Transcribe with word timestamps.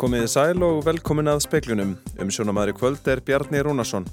Komiði 0.00 0.30
sæl 0.32 0.62
og 0.64 0.78
velkomin 0.86 1.28
að 1.28 1.42
speklunum. 1.44 1.90
Um 2.16 2.30
sjónamæri 2.32 2.72
kvöld 2.72 3.04
er 3.12 3.20
Bjarni 3.20 3.60
Rúnarsson. 3.60 4.06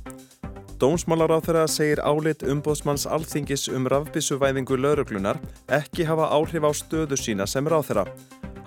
Dómsmálar 0.82 1.32
á 1.32 1.40
þeirra 1.40 1.62
segir 1.72 2.02
álit 2.04 2.44
umbóðsmanns 2.44 3.06
alþingis 3.08 3.70
um 3.72 3.88
rafbísuvæðingu 3.88 4.76
lauruglunar 4.76 5.40
ekki 5.78 6.04
hafa 6.10 6.28
áhrif 6.36 6.68
á 6.68 6.72
stöðu 6.76 7.16
sína 7.16 7.48
sem 7.48 7.64
ráð 7.64 7.88
þeirra. 7.88 8.04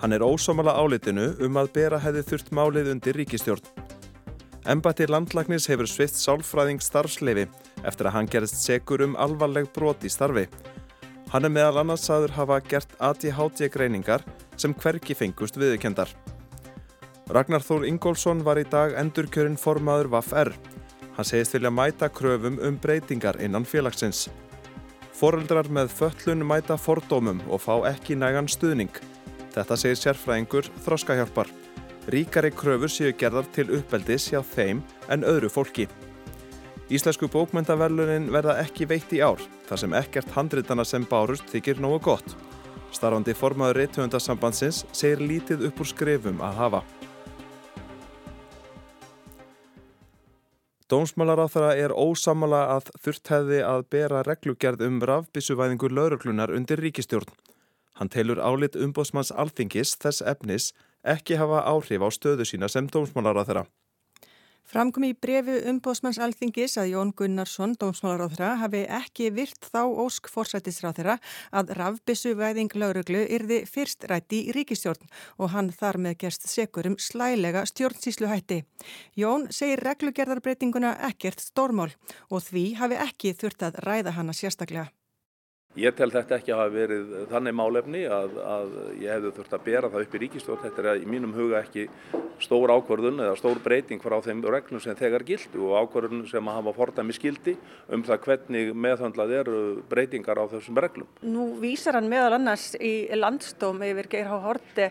Hann 0.01 0.17
er 0.17 0.25
ósámala 0.25 0.73
álitinu 0.73 1.27
um 1.45 1.61
að 1.61 1.69
bera 1.77 2.01
hefði 2.01 2.25
þurft 2.31 2.49
málið 2.57 2.89
undir 2.95 3.21
ríkistjórn. 3.21 3.69
Embati 4.65 5.05
landlagnis 5.05 5.69
hefur 5.69 5.85
svift 5.85 6.17
sálfræðing 6.17 6.81
starfsleifi 6.81 7.45
eftir 7.85 8.09
að 8.09 8.17
hann 8.17 8.33
gerist 8.33 8.57
segur 8.65 9.05
um 9.05 9.13
alvarleg 9.13 9.69
brot 9.77 10.01
í 10.01 10.09
starfi. 10.09 10.47
Hann 11.29 11.45
er 11.45 11.53
meðal 11.53 11.85
annars 11.85 12.09
aður 12.09 12.33
hafa 12.33 12.59
gert 12.65 12.97
ADHD 12.97 13.69
greiningar 13.69 14.25
sem 14.57 14.73
hverki 14.73 15.13
fengust 15.13 15.61
viðkendar. 15.61 16.09
Ragnar 17.31 17.63
Þór 17.63 17.85
Ingólfsson 17.87 18.41
var 18.43 18.59
í 18.59 18.65
dag 18.67 18.91
endurkjörinn 18.99 19.55
formaður 19.55 20.09
VAF-R. 20.11 20.49
Hann 21.15 21.27
segist 21.27 21.53
vilja 21.55 21.69
mæta 21.71 22.09
kröfum 22.11 22.57
um 22.59 22.75
breytingar 22.83 23.39
innan 23.39 23.63
félagsins. 23.63 24.25
Foreldrar 25.15 25.69
með 25.71 25.93
föllun 25.95 26.43
mæta 26.43 26.75
fordómum 26.75 27.39
og 27.47 27.63
fá 27.63 27.87
ekki 27.87 28.17
nægan 28.19 28.51
stuðning. 28.51 28.91
Þetta 29.55 29.79
segir 29.79 30.01
sérfræðingur 30.01 30.67
Þroskahjálpar. 30.83 31.47
Ríkari 32.11 32.51
kröfur 32.51 32.91
séu 32.91 33.15
gerðar 33.15 33.47
til 33.55 33.69
uppeldis 33.79 34.27
hjá 34.27 34.41
þeim 34.51 34.83
en 35.07 35.23
öðru 35.23 35.47
fólki. 35.53 35.87
Íslensku 36.91 37.31
bókmyndaverlunin 37.31 38.27
verða 38.35 38.57
ekki 38.59 38.89
veitt 38.91 39.13
í 39.15 39.21
ár, 39.23 39.39
þar 39.69 39.79
sem 39.85 39.95
ekkert 40.01 40.35
handritana 40.35 40.83
sem 40.83 41.07
bárust 41.07 41.47
þykir 41.53 41.79
nógu 41.79 42.01
gott. 42.11 42.35
Starfandi 42.91 43.31
formaður 43.39 43.85
reytöfundasambandsins 43.85 44.83
segir 44.91 45.23
lítið 45.23 45.69
upp 45.69 45.79
úr 45.79 45.91
skrefum 45.93 46.43
að 46.43 46.59
hafa. 46.59 46.83
Dómsmálar 50.91 51.39
á 51.39 51.47
þeirra 51.47 51.75
er 51.79 51.93
ósamala 51.95 52.65
að 52.73 52.89
þurft 52.99 53.29
hefði 53.31 53.59
að 53.63 53.85
bera 53.95 54.23
reglugerð 54.27 54.81
um 54.83 54.97
rafbissuvæðingu 55.07 55.87
lauruglunar 55.87 56.51
undir 56.51 56.81
ríkistjórn. 56.83 57.31
Hann 57.95 58.11
telur 58.11 58.41
álit 58.43 58.75
umbóðsmanns 58.75 59.31
alþingis 59.31 59.95
þess 60.01 60.19
efnis 60.33 60.73
ekki 61.07 61.39
hafa 61.39 61.63
áhrif 61.63 62.03
á 62.03 62.09
stöðu 62.11 62.43
sína 62.49 62.67
sem 62.67 62.91
dómsmálar 62.91 63.39
á 64.61 64.69
þeirra. 64.69 64.71
Framkom 64.71 65.03
í 65.03 65.13
brefi 65.13 65.57
umbóðsmanns 65.67 66.19
alþingis 66.19 66.77
að 66.77 66.91
Jón 66.93 67.13
Gunnarsson, 67.15 67.75
dómsmálaráðra, 67.75 68.57
hafi 68.61 68.85
ekki 68.87 69.31
virt 69.31 69.67
þá 69.71 69.83
ósk 69.87 70.29
fórsættisráðra 70.29 71.19
að 71.51 71.73
rafbissu 71.75 72.35
væðing 72.35 72.71
lauruglu 72.75 73.25
yrði 73.27 73.65
fyrst 73.65 74.05
rætti 74.05 74.47
í 74.47 74.51
ríkistjórn 74.55 75.09
og 75.37 75.51
hann 75.51 75.71
þar 75.71 75.97
með 75.97 76.17
gerst 76.23 76.47
sekur 76.47 76.87
um 76.87 76.97
slælega 76.97 77.65
stjórnsísluhætti. 77.65 78.63
Jón 79.15 79.49
segir 79.51 79.83
reglugerðarbreytinguna 79.83 80.97
ekkert 81.09 81.41
stórmál 81.41 81.91
og 82.29 82.43
því 82.43 82.75
hafi 82.79 82.95
ekki 82.95 83.35
þurft 83.35 83.63
að 83.63 83.83
ræða 83.83 84.15
hana 84.15 84.33
sérstaklega. 84.33 85.00
Ég 85.79 85.95
tel 85.95 86.09
þetta 86.11 86.35
ekki 86.35 86.51
að 86.51 86.57
hafa 86.59 86.71
verið 86.73 87.11
þannig 87.31 87.53
málefni 87.55 87.99
að, 88.11 88.33
að 88.43 88.71
ég 88.99 89.13
hefði 89.13 89.29
þurft 89.37 89.53
að 89.55 89.61
bera 89.69 89.89
það 89.93 90.01
upp 90.03 90.15
í 90.17 90.19
ríkistjórn. 90.25 90.59
Þetta 90.65 90.81
er 90.83 90.99
í 90.99 91.05
mínum 91.07 91.35
huga 91.37 91.61
ekki 91.61 91.85
stór 92.43 92.73
ákvörðun 92.75 93.21
eða 93.23 93.37
stór 93.39 93.61
breyting 93.63 94.03
frá 94.03 94.17
þeim 94.25 94.41
reglum 94.51 94.81
sem 94.83 94.97
þegar 94.99 95.23
gildi 95.29 95.61
og 95.63 95.77
ákvörðun 95.85 96.25
sem 96.27 96.49
að 96.51 96.57
hafa 96.59 96.73
fordæmi 96.75 97.15
skildi 97.15 97.55
um 97.87 98.03
það 98.03 98.19
hvernig 98.25 98.73
meðhöndlað 98.83 99.35
eru 99.39 99.61
breytingar 99.87 100.43
á 100.43 100.45
þessum 100.51 100.81
reglum. 100.83 101.07
Nú 101.23 101.53
vísar 101.63 101.95
hann 101.95 102.11
meðal 102.11 102.35
annars 102.35 102.73
í 102.75 103.07
landstóm 103.15 103.79
yfir 103.87 104.11
Geirhá 104.11 104.41
Horti, 104.43 104.89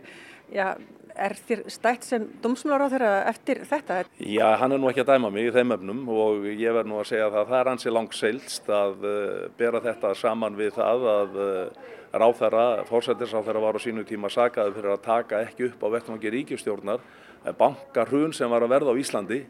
já, 0.54 0.70
Er 1.20 1.34
þér 1.36 1.62
stætt 1.68 2.06
sem 2.08 2.22
domsmálar 2.40 2.86
á 2.88 2.92
þeirra 2.94 3.12
eftir 3.28 3.58
þetta? 3.68 3.98
Já, 4.24 4.46
hann 4.56 4.72
er 4.72 4.80
nú 4.80 4.88
ekki 4.88 5.02
að 5.04 5.12
dæma 5.12 5.30
mig 5.34 5.50
í 5.50 5.54
þeim 5.54 5.74
öfnum 5.76 6.02
og 6.14 6.46
ég 6.48 6.72
verð 6.72 6.88
nú 6.88 7.00
að 7.02 7.10
segja 7.10 7.28
að 7.28 7.38
það 7.50 7.56
er 7.58 7.70
hansi 7.74 7.92
langt 7.92 8.16
seilst 8.16 8.70
að 8.72 9.04
uh, 9.04 9.48
bera 9.58 9.82
þetta 9.84 10.14
saman 10.16 10.56
við 10.56 10.72
það 10.78 11.08
að 11.12 11.40
uh, 11.44 11.88
ráþæra, 12.22 12.64
fórsættisráþæra 12.88 13.64
var 13.66 13.76
á 13.76 13.84
sínu 13.84 14.06
tíma 14.08 14.32
sagaði 14.32 14.78
fyrir 14.78 14.94
að 14.96 15.04
taka 15.04 15.42
ekki 15.44 15.68
upp 15.68 15.84
á 15.84 15.88
vettvangi 15.94 16.32
ríkistjórnar 16.34 17.04
bankarhun 17.60 18.34
sem 18.36 18.50
var 18.50 18.64
að 18.64 18.72
verða 18.74 18.96
á 18.96 19.00
Íslandi 19.00 19.44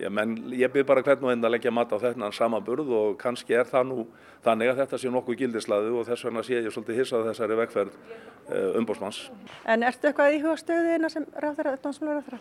Já, 0.00 0.08
menn 0.08 0.36
ég 0.56 0.72
byrð 0.72 0.86
bara 0.88 1.02
hvern 1.04 1.26
og 1.26 1.32
einn 1.34 1.44
að 1.44 1.54
leggja 1.56 1.72
mat 1.74 1.90
á 1.92 1.98
þennan 2.00 2.32
samanburð 2.32 2.92
og 2.96 3.16
kannski 3.20 3.56
er 3.58 3.68
það 3.68 3.90
nú 3.90 4.04
þannig 4.44 4.70
að 4.72 4.78
þetta 4.80 5.00
sé 5.02 5.10
nokkuð 5.12 5.40
gildislaðu 5.42 5.98
og 6.00 6.06
þess 6.08 6.24
vegna 6.24 6.44
sé 6.46 6.56
ég 6.56 6.72
svolítið 6.72 7.00
hissað 7.02 7.26
þessari 7.28 7.58
vegferð 7.58 7.98
uh, 7.98 8.78
umbósmanns. 8.80 9.26
En 9.68 9.84
ertu 9.84 10.08
eitthvað 10.08 10.38
í 10.38 10.40
huga 10.40 10.56
stöðina 10.62 11.10
sem 11.12 11.26
ráðara, 11.36 11.74
dómsmálar 11.82 12.22
ráðara? 12.22 12.40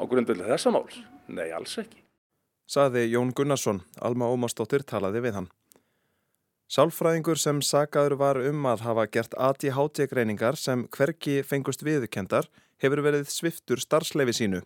Á 0.00 0.02
grundveldi 0.08 0.48
þessa 0.48 0.72
máls? 0.72 0.96
Nei, 1.28 1.50
alls 1.52 1.76
ekki. 1.82 2.00
Saði 2.64 3.04
Jón 3.12 3.34
Gunnarsson, 3.36 3.82
Alma 4.00 4.30
Ómarsdóttir 4.32 4.86
talaði 4.88 5.20
við 5.26 5.36
hann. 5.36 5.50
Sálfræðingur 6.72 7.36
sem 7.36 7.60
sagaður 7.60 8.16
var 8.22 8.40
um 8.40 8.64
að 8.66 8.86
hafa 8.86 9.04
gert 9.12 9.36
ADHD 9.36 10.06
greiningar 10.08 10.56
sem 10.56 10.86
hverki 10.96 11.42
fengust 11.44 11.84
viðkendar 11.84 12.48
hefur 12.80 13.04
verið 13.04 13.28
sviftur 13.28 13.82
starfsleifi 13.84 14.34
sínu. 14.40 14.62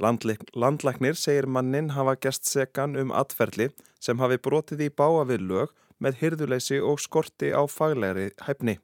Landlæknir 0.00 1.18
segir 1.18 1.46
mannin 1.46 1.90
hafa 1.92 2.14
gest 2.16 2.48
sekan 2.48 2.96
um 2.96 3.12
atferðli 3.12 3.68
sem 4.00 4.18
hafi 4.18 4.40
brotið 4.40 4.86
í 4.86 4.88
báa 4.88 5.26
við 5.28 5.44
lög 5.50 5.74
með 6.02 6.22
hyrðuleysi 6.22 6.80
og 6.80 7.02
skorti 7.02 7.52
á 7.52 7.62
faglegri 7.68 8.30
hæfni. 8.46 8.78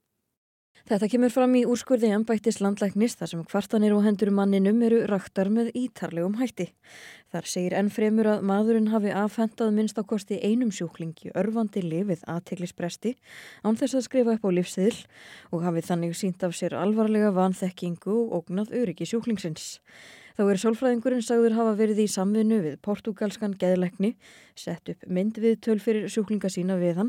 Þetta 0.88 1.08
kemur 1.12 1.32
fram 1.32 1.52
í 1.58 1.66
úrskurði 1.68 2.08
ennbættis 2.16 2.62
landlæknis 2.64 3.18
þar 3.18 3.28
sem 3.28 3.40
kvartanir 3.44 3.92
og 3.92 4.06
hendur 4.06 4.30
manninum 4.32 4.78
eru 4.86 5.02
raktar 5.10 5.50
með 5.52 5.68
ítarlegum 5.76 6.38
hætti. 6.38 6.70
Þar 7.28 7.48
segir 7.52 7.76
ennfremur 7.76 8.30
að 8.32 8.46
maðurinn 8.48 8.88
hafi 8.88 9.12
afhendað 9.12 9.74
minnst 9.76 10.00
á 10.00 10.02
kosti 10.08 10.38
einum 10.40 10.70
sjúklingi 10.72 11.34
örfandi 11.36 11.82
lifið 11.84 12.22
aðteglisbresti 12.32 13.12
án 13.68 13.76
þess 13.76 13.98
að 13.98 14.06
skrifa 14.06 14.38
upp 14.38 14.48
á 14.48 14.50
livsiðil 14.56 14.96
og 15.52 15.66
hafi 15.66 15.84
þannig 15.90 16.16
sínt 16.16 16.48
af 16.48 16.56
sér 16.56 16.78
alvarlega 16.80 17.34
vanþekkingu 17.36 18.14
og 18.22 18.38
ógnað 18.40 18.72
öryggi 18.80 19.10
sjúklingsins. 19.12 19.74
Þá 20.38 20.44
er 20.52 20.58
sálfræðingurinn 20.62 21.22
sagður 21.26 21.56
hafa 21.56 21.70
verið 21.80 22.04
í 22.04 22.10
samvinnu 22.12 22.60
við 22.62 22.74
portugalskan 22.86 23.56
geðleikni, 23.58 24.12
sett 24.54 24.86
upp 24.92 25.00
mynd 25.10 25.40
við 25.42 25.56
töl 25.66 25.80
fyrir 25.82 26.04
sjúklinga 26.06 26.46
sína 26.54 26.76
við 26.78 27.00
hann 27.00 27.08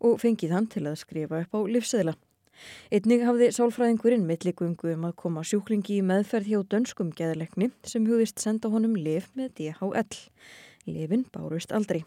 og 0.00 0.14
fengið 0.22 0.54
hann 0.56 0.68
til 0.72 0.86
að 0.88 0.96
skrifa 1.02 1.42
upp 1.44 1.52
á 1.52 1.60
livsseðla. 1.74 2.14
Einnig 2.88 3.26
hafði 3.28 3.50
sálfræðingurinn 3.52 4.24
milligöngu 4.24 4.94
um 4.94 5.04
að 5.10 5.12
koma 5.20 5.44
sjúklingi 5.44 5.98
í 5.98 6.06
meðferð 6.08 6.48
hjá 6.54 6.62
dönskum 6.72 7.10
geðleikni 7.20 7.68
sem 7.84 8.08
hugðist 8.08 8.40
senda 8.40 8.72
honum 8.72 8.96
liv 8.96 9.28
með 9.36 9.52
DHL. 9.60 10.24
Livin 10.88 11.28
bárust 11.36 11.76
aldrei. 11.76 12.00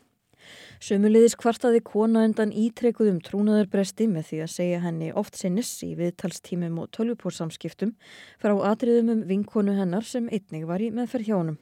Sumulegis 0.84 1.38
kvartaði 1.40 1.80
kona 1.86 2.26
undan 2.28 2.52
ítrekuðum 2.52 3.20
trúnaðarbresti 3.24 4.08
með 4.12 4.30
því 4.30 4.40
að 4.46 4.54
segja 4.54 4.82
henni 4.84 5.12
oft 5.16 5.38
sinnis 5.40 5.72
í 5.86 5.94
viðtalstímum 6.00 6.82
og 6.84 6.90
tölvupórsamskiptum 6.96 7.94
frá 8.42 8.56
atriðum 8.72 9.14
um 9.14 9.22
vinkonu 9.30 9.78
hennar 9.78 10.08
sem 10.08 10.28
einnig 10.28 10.68
var 10.68 10.84
í 10.84 10.92
meðferð 10.92 11.30
hjá 11.30 11.38
honum. 11.38 11.60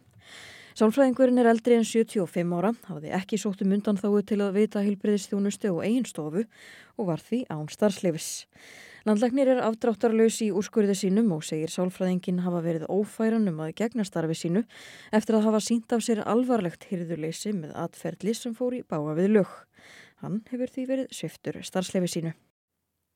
Sálfræðingurinn 0.72 1.42
er 1.42 1.50
eldri 1.52 1.76
en 1.76 1.84
75 1.86 2.54
ára, 2.56 2.72
hafði 2.88 3.12
ekki 3.18 3.38
sóttum 3.42 3.74
undan 3.76 4.00
þáu 4.00 4.22
til 4.24 4.40
að 4.40 4.56
vita 4.56 4.84
hilbriðistjónustu 4.86 5.74
og 5.74 5.84
eiginstofu 5.84 6.46
og 6.96 7.10
var 7.10 7.20
því 7.20 7.44
án 7.52 7.68
starfsleifis. 7.70 8.30
Landlæknir 9.02 9.50
er 9.50 9.64
afdráttarlaus 9.66 10.36
í 10.46 10.52
úrskurði 10.54 10.94
sínum 10.94 11.32
og 11.34 11.42
segir 11.48 11.72
sálfræðingin 11.74 12.44
hafa 12.46 12.60
verið 12.62 12.84
ófæran 12.86 13.50
um 13.50 13.64
að 13.66 13.74
gegna 13.80 14.06
starfi 14.06 14.36
sínu 14.38 14.62
eftir 15.18 15.40
að 15.40 15.48
hafa 15.48 15.62
sínt 15.66 15.96
af 15.96 16.04
sér 16.06 16.22
alvarlegt 16.22 16.86
hyrðuleysi 16.92 17.56
með 17.58 17.74
atferðli 17.82 18.36
sem 18.38 18.54
fór 18.54 18.78
í 18.78 18.84
báa 18.86 19.16
við 19.18 19.34
lög. 19.40 19.56
Hann 20.22 20.44
hefur 20.52 20.70
því 20.70 20.88
verið 20.94 21.18
sviftur 21.18 21.58
starfsleifi 21.66 22.14
sínu. 22.14 22.36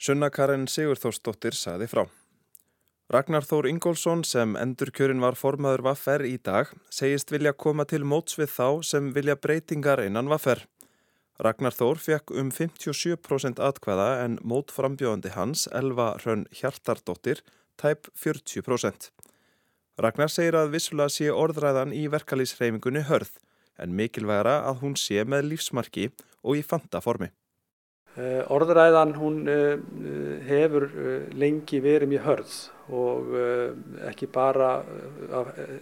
Sunna 0.02 0.32
Karin 0.34 0.66
Sigurþórsdóttir 0.66 1.54
saði 1.54 1.86
frá. 1.92 2.08
Ragnar 3.14 3.46
Þór 3.46 3.68
Ingólfsson 3.70 4.24
sem 4.26 4.56
endur 4.58 4.90
kjörin 4.90 5.22
var 5.22 5.38
formaður 5.38 5.84
vaffer 5.92 6.26
í 6.26 6.40
dag 6.42 6.72
segist 6.90 7.30
vilja 7.30 7.54
koma 7.54 7.86
til 7.86 8.02
móts 8.02 8.40
við 8.40 8.50
þá 8.56 8.82
sem 8.82 9.14
vilja 9.14 9.38
breytingar 9.38 10.02
innan 10.02 10.34
vaffer. 10.34 10.66
Ragnar 11.36 11.76
Þór 11.76 12.00
fekk 12.00 12.32
um 12.40 12.48
57% 12.54 13.60
atkvæða 13.60 14.08
en 14.24 14.38
mótframbjóðandi 14.48 15.34
hans, 15.36 15.66
Elva 15.76 16.14
Hrönn 16.22 16.46
Hjartardóttir, 16.56 17.42
tæp 17.76 18.08
40%. 18.16 19.10
Ragnar 20.00 20.32
segir 20.32 20.56
að 20.56 20.72
vissulega 20.78 21.12
sé 21.12 21.28
orðræðan 21.32 21.92
í 21.96 22.06
verkalýsreifingunni 22.12 23.04
hörð, 23.10 23.34
en 23.76 23.98
mikilvægara 24.00 24.62
að 24.70 24.80
hún 24.86 24.96
sé 24.96 25.26
með 25.28 25.50
lífsmarki 25.50 26.14
og 26.44 26.62
í 26.62 26.64
fanta 26.64 27.02
formi. 27.04 27.34
Eh, 28.16 28.40
orðræðan 28.48 29.12
hún 29.20 29.42
eh, 29.52 29.76
hefur 30.48 30.86
eh, 30.88 31.26
lengi 31.36 31.82
verið 31.84 32.14
mjög 32.14 32.24
hörð 32.30 32.54
og 32.96 33.32
ekki 34.06 34.28
bara 34.30 34.70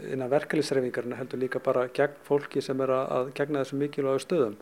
innan 0.08 0.32
verkalýsreifingarna 0.32 1.18
heldur 1.20 1.42
líka 1.42 1.60
bara 1.60 1.84
gegn 1.92 2.16
fólki 2.24 2.64
sem 2.64 2.80
er 2.80 2.94
að 2.96 3.34
gegna 3.36 3.60
þessu 3.60 3.82
mikilvægu 3.82 4.24
stöðum. 4.24 4.56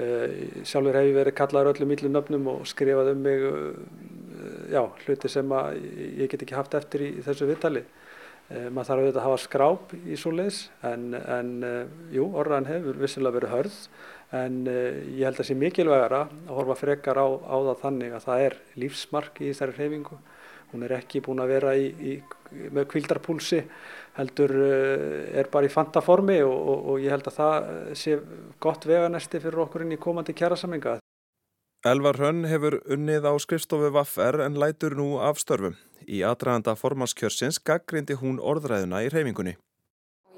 Eh, 0.00 0.62
sjálfur 0.64 0.96
hef 0.96 1.08
ég 1.10 1.18
verið 1.18 1.36
kallaður 1.36 1.74
öllum 1.74 1.90
millum 1.92 2.14
nöfnum 2.16 2.46
og 2.54 2.62
skrifað 2.70 3.12
um 3.12 3.26
mig 3.26 3.42
eh, 3.44 3.74
já, 4.72 4.86
hluti 5.04 5.28
sem 5.28 5.56
ég 6.16 6.30
get 6.32 6.46
ekki 6.46 6.56
haft 6.56 6.78
eftir 6.78 7.04
í 7.04 7.10
þessu 7.24 7.50
viðtali 7.50 7.84
E, 8.52 8.66
maður 8.68 8.88
þarf 8.88 9.02
auðvitað 9.02 9.20
að 9.20 9.26
hafa 9.28 9.40
skráp 9.40 9.92
í 9.96 10.16
svo 10.18 10.32
leiðis 10.34 10.58
en, 10.84 11.04
en 11.14 11.52
e, 11.64 11.70
jú, 12.12 12.26
orðan 12.36 12.66
hefur 12.68 12.98
vissilega 13.00 13.36
verið 13.38 13.52
hörð 13.54 13.76
en 14.36 14.58
e, 14.68 14.74
ég 15.14 15.24
held 15.24 15.36
að 15.36 15.38
það 15.38 15.48
sé 15.48 15.56
mikilvægara 15.60 16.20
að 16.26 16.52
horfa 16.58 16.76
frekar 16.80 17.20
á, 17.22 17.28
á 17.32 17.56
það 17.70 17.80
þannig 17.84 18.16
að 18.16 18.26
það 18.26 18.44
er 18.48 18.58
lífsmark 18.82 19.40
í 19.40 19.48
þessari 19.52 19.76
hreyfingu. 19.78 20.18
Hún 20.72 20.84
er 20.84 20.96
ekki 20.98 21.22
búin 21.24 21.40
að 21.44 21.52
vera 21.52 21.72
í, 21.78 21.88
í, 21.92 22.12
með 22.72 22.88
kvildarpúlsi 22.92 23.62
heldur 24.16 24.52
er 25.32 25.48
bara 25.52 25.68
í 25.68 25.72
fantaformi 25.72 26.40
og, 26.44 26.52
og, 26.52 26.82
og 26.92 27.04
ég 27.04 27.14
held 27.14 27.30
að 27.30 27.38
það 27.38 27.70
sé 27.98 28.18
gott 28.60 28.84
veganesti 28.88 29.40
fyrir 29.40 29.64
okkur 29.64 29.86
inn 29.86 29.96
í 29.96 30.00
komandi 30.00 30.36
kjærasaminga. 30.36 30.98
Elvar 31.82 32.14
Hrönn 32.14 32.44
hefur 32.46 32.76
unnið 32.94 33.24
á 33.26 33.34
skrifstofu 33.42 33.88
Vaffer 33.90 34.38
en 34.44 34.58
lætur 34.60 34.94
nú 34.94 35.16
af 35.18 35.40
störfum. 35.42 35.74
Í 36.06 36.20
aðdraganda 36.22 36.76
formanskjörsins 36.78 37.58
gaggrindi 37.58 38.14
hún 38.20 38.38
orðræðuna 38.38 39.00
í 39.02 39.08
reyfingunni. 39.10 39.56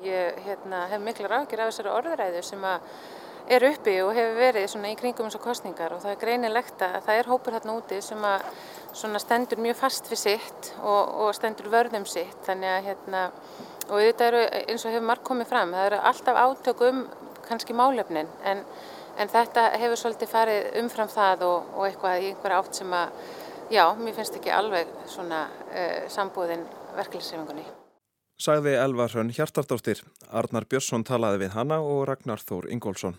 Ég 0.05 0.41
hérna, 0.47 0.87
hef 0.88 1.05
mikla 1.05 1.29
rákir 1.29 1.61
af 1.61 1.73
þessari 1.73 1.93
orðræðu 1.93 2.41
sem 2.44 2.65
er 2.65 3.67
uppi 3.69 3.99
og 4.00 4.15
hefur 4.17 4.41
verið 4.41 4.75
í 4.88 4.97
kringum 4.97 5.29
eins 5.29 5.37
og 5.37 5.44
kostningar 5.44 5.93
og 5.93 6.00
það 6.00 6.15
er 6.15 6.20
greinilegt 6.23 6.85
að 6.85 6.97
það 7.06 7.20
er 7.20 7.29
hópur 7.29 7.56
hérna 7.59 7.77
úti 7.77 8.00
sem 8.00 8.25
stendur 8.94 9.61
mjög 9.62 9.79
fast 9.82 10.11
við 10.11 10.20
sitt 10.23 10.73
og, 10.81 11.14
og 11.26 11.31
stendur 11.37 11.70
vörðum 11.73 12.06
sitt. 12.08 12.41
Þannig 12.46 12.73
að 12.73 12.88
hérna, 12.88 13.23
og 13.91 14.00
þetta 14.00 14.29
eru 14.31 14.43
eins 14.64 14.85
og 14.85 14.94
hefur 14.94 15.08
marg 15.12 15.25
komið 15.26 15.50
fram, 15.50 15.76
það 15.76 15.88
eru 15.91 16.02
alltaf 16.11 16.43
átök 16.44 16.85
um 16.88 17.06
kannski 17.44 17.76
málefnin 17.76 18.31
en 18.49 18.62
En 19.14 19.31
þetta 19.31 19.69
hefur 19.79 19.99
svolítið 19.99 20.31
farið 20.31 20.64
umfram 20.81 21.11
það 21.11 21.44
og, 21.46 21.75
og 21.76 21.87
eitthvað 21.87 22.25
í 22.25 22.31
einhverja 22.32 22.61
átt 22.62 22.81
sem 22.81 22.94
að, 22.99 23.20
já, 23.70 23.85
mér 24.00 24.17
finnst 24.17 24.38
ekki 24.41 24.50
alveg 24.55 24.91
svona 25.11 25.44
uh, 25.46 26.00
sambúðin 26.11 26.64
verkefliðsreifingunni. 26.96 27.67
Sæði 28.44 28.75
Elvar 28.81 29.12
Hrönn 29.14 29.31
Hjartardóttir. 29.35 30.02
Arnar 30.35 30.67
Björnsson 30.67 31.06
talaði 31.06 31.44
við 31.44 31.55
hanna 31.55 31.79
og 31.79 32.02
Ragnar 32.11 32.43
Þór 32.43 32.67
Ingólfsson. 32.75 33.14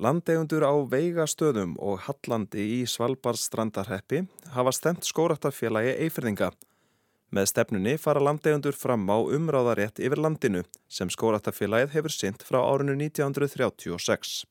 Landegundur 0.00 0.64
á 0.64 0.72
veigastöðum 0.88 1.74
og 1.76 1.98
Hallandi 2.06 2.62
í 2.64 2.76
Svalbardstrandarheppi 2.88 4.22
hafa 4.54 4.72
stemt 4.72 5.04
skóraktafélagi 5.04 5.92
Eifirðinga. 6.06 6.48
Með 7.36 7.50
stefnunni 7.50 7.92
fara 8.00 8.22
landegundur 8.24 8.72
fram 8.72 9.04
á 9.12 9.20
umráðarétt 9.20 10.00
yfir 10.00 10.22
landinu 10.24 10.62
sem 10.88 11.12
skóraktafélagið 11.12 11.92
hefur 11.98 12.16
synt 12.16 12.46
frá 12.48 12.62
árinu 12.62 12.96
1936. 12.96 14.46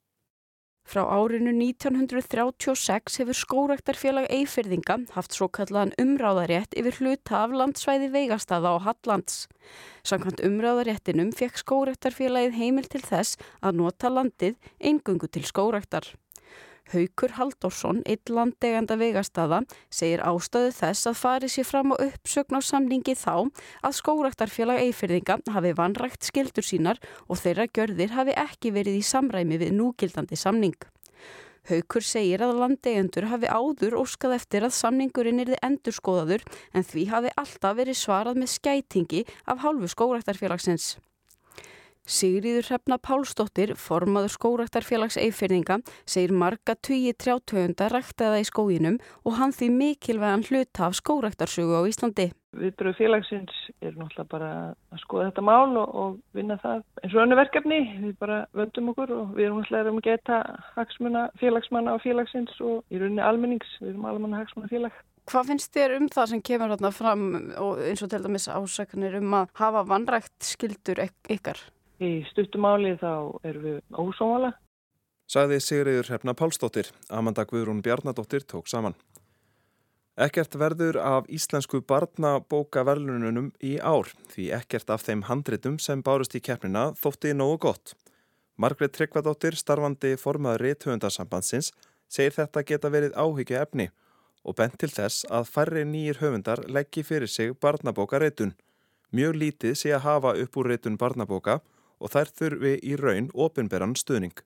Frá 0.89 1.03
árinu 1.05 1.51
1936 1.53 3.19
hefur 3.21 3.37
skórektarfélag 3.37 4.25
Eifirðinga 4.33 4.95
haft 5.13 5.35
svo 5.37 5.45
kallaðan 5.53 5.91
umráðarétt 6.01 6.73
yfir 6.81 6.95
hluta 6.97 7.43
af 7.43 7.53
landsvæði 7.53 8.07
veigastaða 8.15 8.71
á 8.73 8.77
Hallands. 8.87 9.35
Samkvæmt 10.01 10.41
umráðaréttinum 10.47 11.29
fekk 11.37 11.61
skórektarfélagið 11.61 12.57
heimil 12.57 12.89
til 12.89 13.03
þess 13.05 13.37
að 13.61 13.77
nota 13.83 14.09
landið 14.09 14.57
eingungu 14.81 15.29
til 15.29 15.45
skórektar. 15.45 16.09
Haukur 16.89 17.35
Halldórsson, 17.37 17.99
eitt 18.09 18.31
landeganda 18.33 18.95
vegastada, 18.97 19.59
segir 19.93 20.23
ástöðu 20.25 20.71
þess 20.73 21.09
að 21.11 21.17
farið 21.19 21.51
sér 21.53 21.67
fram 21.69 21.93
á 21.93 21.95
uppsögn 22.01 22.57
á 22.57 22.61
samningi 22.65 23.13
þá 23.13 23.35
að 23.85 23.97
skóraktarfélag 23.99 24.81
eifirðinga 24.87 25.37
hafi 25.53 25.73
vanrægt 25.77 26.25
skildur 26.25 26.65
sínar 26.65 26.97
og 27.27 27.37
þeirra 27.43 27.67
gjörðir 27.69 28.15
hafi 28.17 28.33
ekki 28.41 28.71
verið 28.73 28.97
í 29.01 29.03
samræmi 29.05 29.59
við 29.61 29.75
núgildandi 29.77 30.39
samning. 30.39 30.79
Haukur 31.69 32.01
segir 32.01 32.41
að 32.41 32.57
landegendur 32.57 33.27
hafi 33.29 33.51
áður 33.53 33.99
óskað 33.99 34.39
eftir 34.39 34.65
að 34.65 34.73
samningurinn 34.79 35.43
erði 35.43 35.59
endurskoðaður 35.67 36.47
en 36.73 36.87
því 36.89 37.05
hafi 37.11 37.35
alltaf 37.37 37.77
verið 37.77 37.99
svarað 38.01 38.41
með 38.41 38.55
skætingi 38.55 39.21
af 39.45 39.61
hálfu 39.61 39.91
skóraktarfélagsins. 39.93 40.95
Sigriður 42.09 42.65
Hrefna 42.65 42.97
Pálsdóttir, 42.97 43.75
formaður 43.77 44.31
skóraktarfélags 44.33 45.19
eifirninga, 45.21 45.75
segir 46.09 46.33
marga 46.33 46.73
tugi 46.73 47.11
trjátöfunda 47.13 47.85
ræktaða 47.93 48.39
í 48.41 48.47
skóginum 48.49 48.97
og 49.29 49.37
hann 49.37 49.53
því 49.53 49.67
mikilvægan 49.75 50.47
hluta 50.47 50.87
af 50.87 50.97
skóraktarsögu 50.97 51.77
á 51.77 51.85
Íslandi. 51.85 52.31
Viðbröðu 52.57 52.97
félagsins 52.97 53.53
er 53.85 53.93
náttúrulega 53.93 54.25
bara 54.31 54.49
að 54.89 55.03
skoða 55.03 55.27
þetta 55.27 55.45
mál 55.45 55.77
og, 55.77 55.93
og 55.93 56.17
vinna 56.33 56.57
það 56.63 56.81
eins 57.03 57.13
og 57.13 57.21
önnu 57.27 57.37
verkefni. 57.37 57.79
Við 58.01 58.17
bara 58.25 58.41
vöndum 58.57 58.89
okkur 58.95 59.13
og 59.13 59.37
við 59.37 59.45
erum 59.45 59.61
náttúrulega 59.61 59.93
um 59.93 60.01
að 60.01 60.09
geta 60.09 60.41
hagsmuna 60.73 61.25
félagsmanna 61.37 61.93
á 61.93 61.97
félagsins 62.01 62.57
og 62.57 62.81
í 62.89 62.97
rauninni 62.97 63.21
almennings. 63.21 63.77
Við 63.83 63.93
erum 63.93 64.09
almenna 64.09 64.41
hagsmuna 64.41 64.73
félag. 64.73 64.97
Hvað 65.29 65.51
finnst 65.51 65.75
þér 65.77 65.99
um 65.99 66.09
það 66.09 66.31
sem 66.33 66.47
kemur 66.49 66.73
hérna 66.73 66.89
fram 66.89 67.27
og 67.61 67.83
eins 67.85 68.01
og 68.01 68.09
til 68.09 68.25
dæmis 68.25 68.49
ásæknir 68.49 69.21
um 69.21 69.43
að 69.43 69.51
hafa 69.61 69.85
vanrækt 69.85 70.55
skildur 70.55 71.05
ykkar? 71.29 71.61
Í 71.99 72.23
stuttumáli 72.29 72.93
þá 72.99 73.39
erum 73.43 73.63
við 73.65 73.79
ósómala. 73.91 74.53
Saði 75.29 75.59
Sigriður 75.61 76.07
Hrefna 76.07 76.33
Pálsdóttir, 76.33 76.87
Amanda 77.11 77.43
Guðrún 77.45 77.83
Bjarnadóttir 77.83 78.45
tók 78.47 78.69
saman. 78.71 78.95
Ekkert 80.19 80.55
verður 80.59 80.97
af 81.03 81.27
íslensku 81.31 81.81
barnabókaverlununum 81.87 83.51
í 83.63 83.77
ár 83.79 84.09
því 84.33 84.49
ekkert 84.57 84.89
af 84.95 85.03
þeim 85.05 85.25
handritum 85.27 85.77
sem 85.79 86.01
bárust 86.03 86.35
í 86.35 86.41
keppnina 86.43 86.89
þótti 86.99 87.31
nógu 87.35 87.59
gott. 87.67 87.93
Margret 88.59 88.95
Tryggvadóttir, 88.95 89.55
starfandi 89.55 90.15
formaður 90.19 90.65
rétthöfundarsambandsins, 90.65 91.71
segir 92.11 92.35
þetta 92.35 92.63
geta 92.67 92.91
verið 92.91 93.15
áhyggja 93.15 93.63
efni 93.63 93.87
og 94.43 94.55
bent 94.59 94.75
til 94.79 94.89
þess 94.91 95.27
að 95.27 95.51
færri 95.51 95.83
nýjir 95.87 96.19
höfundar 96.23 96.63
leggji 96.67 97.03
fyrir 97.03 97.31
sig 97.31 97.55
barnabókareitun. 97.59 98.55
Mjög 99.15 99.35
lítið 99.35 99.75
sé 99.75 99.93
að 99.95 100.05
hafa 100.07 100.33
upp 100.43 100.57
úr 100.59 100.71
reitun 100.73 100.99
barnabóka 100.99 101.59
og 101.99 102.13
þær 102.13 102.31
þurfi 102.39 102.77
í 102.83 102.95
raun 102.99 103.29
ofinberan 103.33 103.97
stuðning. 103.99 104.37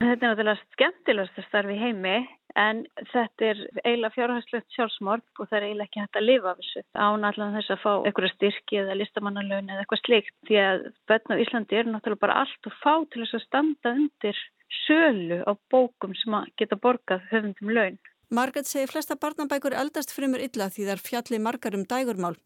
Þetta 0.00 0.14
er 0.14 0.30
náttúrulega 0.30 0.72
skemmtilegast 0.74 1.38
að 1.40 1.44
starfi 1.50 1.74
heimi 1.76 2.14
en 2.58 2.78
þetta 3.12 3.48
er 3.50 3.58
eiginlega 3.84 4.14
fjárhagslegt 4.14 4.72
sjálfsmorg 4.74 5.42
og 5.42 5.50
það 5.50 5.58
er 5.58 5.66
eiginlega 5.66 5.88
ekki 5.90 6.00
hægt 6.00 6.18
að 6.18 6.26
lifa 6.26 6.52
af 6.52 6.62
þessu. 6.62 6.82
Án 6.96 7.26
allan 7.28 7.56
þess 7.58 7.74
að 7.74 7.82
fá 7.82 7.90
einhverja 7.98 8.32
styrki 8.34 8.80
eða 8.80 8.96
listamannalögn 8.96 9.68
eða 9.68 9.84
eitthvað 9.84 10.02
slikt 10.06 10.32
því 10.48 10.58
að 10.62 10.86
börn 11.10 11.36
á 11.36 11.42
Íslandi 11.44 11.80
er 11.80 11.90
náttúrulega 11.90 12.24
bara 12.24 12.38
allt 12.44 12.70
og 12.70 12.78
fá 12.80 12.94
til 13.12 13.22
þess 13.26 13.36
að 13.38 13.44
standa 13.44 13.94
undir 13.98 14.40
sölu 14.86 15.42
á 15.44 15.52
bókum 15.68 16.16
sem 16.16 16.38
geta 16.56 16.80
borgað 16.80 17.28
höfundum 17.30 17.74
laun. 17.76 18.00
Margaret 18.30 18.68
segir 18.70 18.86
flesta 18.86 19.16
barnabækur 19.18 19.74
eldast 19.74 20.12
fremur 20.14 20.38
illa 20.38 20.68
því 20.70 20.84
þar 20.86 21.00
fjalli 21.02 21.38
margar 21.42 21.74
um 21.74 21.82
dægurmál. 21.92 22.36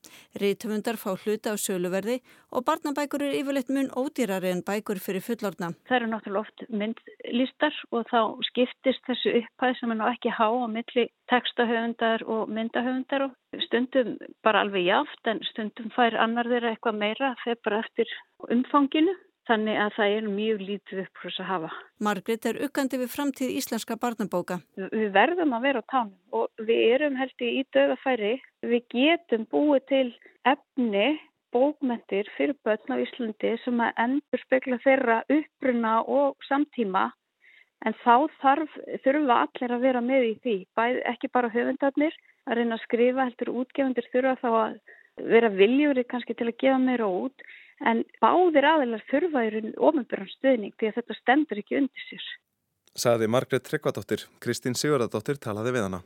Rítumundar 0.40 0.96
fá 0.96 1.10
hluta 1.12 1.52
á 1.52 1.60
söluverði 1.60 2.22
og 2.56 2.64
barnabækur 2.64 3.20
eru 3.26 3.42
yfirleitt 3.42 3.68
mun 3.68 3.90
ódýrari 3.92 4.48
en 4.48 4.62
bækur 4.64 4.96
fyrir 5.06 5.20
fullorna. 5.26 5.74
Það 5.84 5.98
eru 5.98 6.08
náttúrulega 6.08 6.40
oft 6.40 6.64
myndlistar 6.72 7.76
og 7.92 8.08
þá 8.08 8.20
skiptist 8.48 9.04
þessu 9.10 9.34
upphæð 9.42 9.76
sem 9.82 9.92
er 9.92 10.00
ná 10.00 10.06
ekki 10.08 10.32
há 10.32 10.48
á 10.48 10.66
milli 10.72 11.06
textahöfundar 11.28 12.24
og 12.24 12.48
myndahöfundar 12.48 13.28
og 13.28 13.60
stundum 13.68 14.16
bara 14.40 14.64
alveg 14.64 14.88
jáft 14.88 15.28
en 15.28 15.44
stundum 15.52 15.92
fær 15.92 16.16
annar 16.16 16.48
þeirra 16.48 16.72
eitthvað 16.72 17.00
meira 17.04 17.34
þegar 17.44 17.62
bara 17.68 17.84
eftir 17.84 18.16
umfanginu. 18.48 19.12
Þannig 19.44 19.76
að 19.76 19.90
það 19.98 20.14
er 20.16 20.28
mjög 20.32 20.62
lítið 20.64 21.00
upp 21.02 21.18
fyrir 21.20 21.40
að 21.42 21.48
hafa. 21.50 21.70
Margrit 22.06 22.46
er 22.48 22.58
uggandi 22.64 23.00
við 23.02 23.10
framtíð 23.12 23.50
íslenska 23.58 23.96
barnabóka. 24.00 24.56
Við 24.80 25.10
verðum 25.12 25.52
að 25.52 25.66
vera 25.66 25.82
á 25.84 25.90
tánum 25.92 26.38
og 26.38 26.64
við 26.64 26.80
erum 26.94 27.18
held 27.20 27.44
í 27.44 27.64
dögafæri. 27.76 28.32
Við 28.64 28.86
getum 28.94 29.44
búið 29.52 29.84
til 29.90 30.06
efni, 30.48 31.08
bókmentir 31.52 32.30
fyrir 32.38 32.56
börn 32.64 32.96
á 32.96 32.96
Íslandi 33.04 33.52
sem 33.64 33.84
að 33.84 34.00
endur 34.06 34.44
spekla 34.46 34.80
þeirra 34.86 35.18
uppruna 35.36 35.98
og 36.08 36.48
samtíma. 36.48 37.10
En 37.84 37.92
þá 38.00 38.30
þarf, 38.40 38.78
þurfa 39.04 39.42
allir 39.44 39.76
að 39.76 39.84
vera 39.84 40.00
með 40.00 40.30
í 40.30 40.34
því. 40.40 40.56
Bæð, 40.72 41.02
ekki 41.12 41.28
bara 41.36 41.52
höfundarnir 41.52 42.16
að 42.48 42.62
reyna 42.62 42.78
að 42.78 42.86
skrifa 42.86 43.28
heldur 43.28 43.52
útgefundir 43.60 44.08
þurfa 44.08 44.38
þá 44.40 44.50
að 44.54 44.80
vera 45.34 45.52
viljúri 45.52 46.06
kannski 46.08 46.32
til 46.32 46.48
að 46.48 46.58
gefa 46.64 46.80
meira 46.80 47.06
út 47.06 47.44
en 47.90 48.02
báðir 48.22 48.66
aðeinar 48.68 49.04
þurfa 49.10 49.44
í 49.46 49.52
raun 49.54 49.76
ofinbjörn 49.90 50.32
stuðning 50.32 50.74
því 50.78 50.90
að 50.90 50.98
þetta 51.00 51.18
stendur 51.20 51.60
ekki 51.62 51.78
undir 51.82 52.08
sér. 52.08 52.26
Saði 52.94 53.26
Margret 53.26 53.64
Tryggvadóttir, 53.66 54.26
Kristín 54.42 54.76
Sigurðardóttir 54.78 55.40
talaði 55.42 55.74
við 55.74 55.88
hana. 55.88 56.02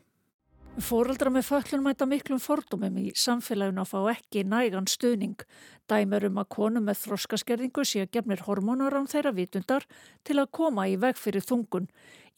Fóreldra 0.76 1.30
með 1.32 1.46
föllun 1.48 1.82
mæta 1.82 2.06
miklum 2.06 2.38
fordómum 2.38 2.98
í 3.00 3.06
samfélaginu 3.16 3.80
að 3.82 3.88
fá 3.90 4.10
ekki 4.12 4.44
nægan 4.44 4.87
stuðning. 4.90 5.40
Dæmer 5.88 6.26
um 6.28 6.38
að 6.42 6.50
konu 6.54 6.82
með 6.84 7.00
þroskaskerðingu 7.06 7.84
sé 7.88 8.04
að 8.04 8.12
gefnir 8.18 8.44
hormónar 8.44 8.94
án 8.98 9.08
þeirra 9.08 9.32
vitundar 9.34 9.87
til 10.28 10.37
að 10.38 10.50
koma 10.58 10.84
í 10.90 10.98
veg 11.00 11.16
fyrir 11.18 11.46
þungun. 11.48 11.88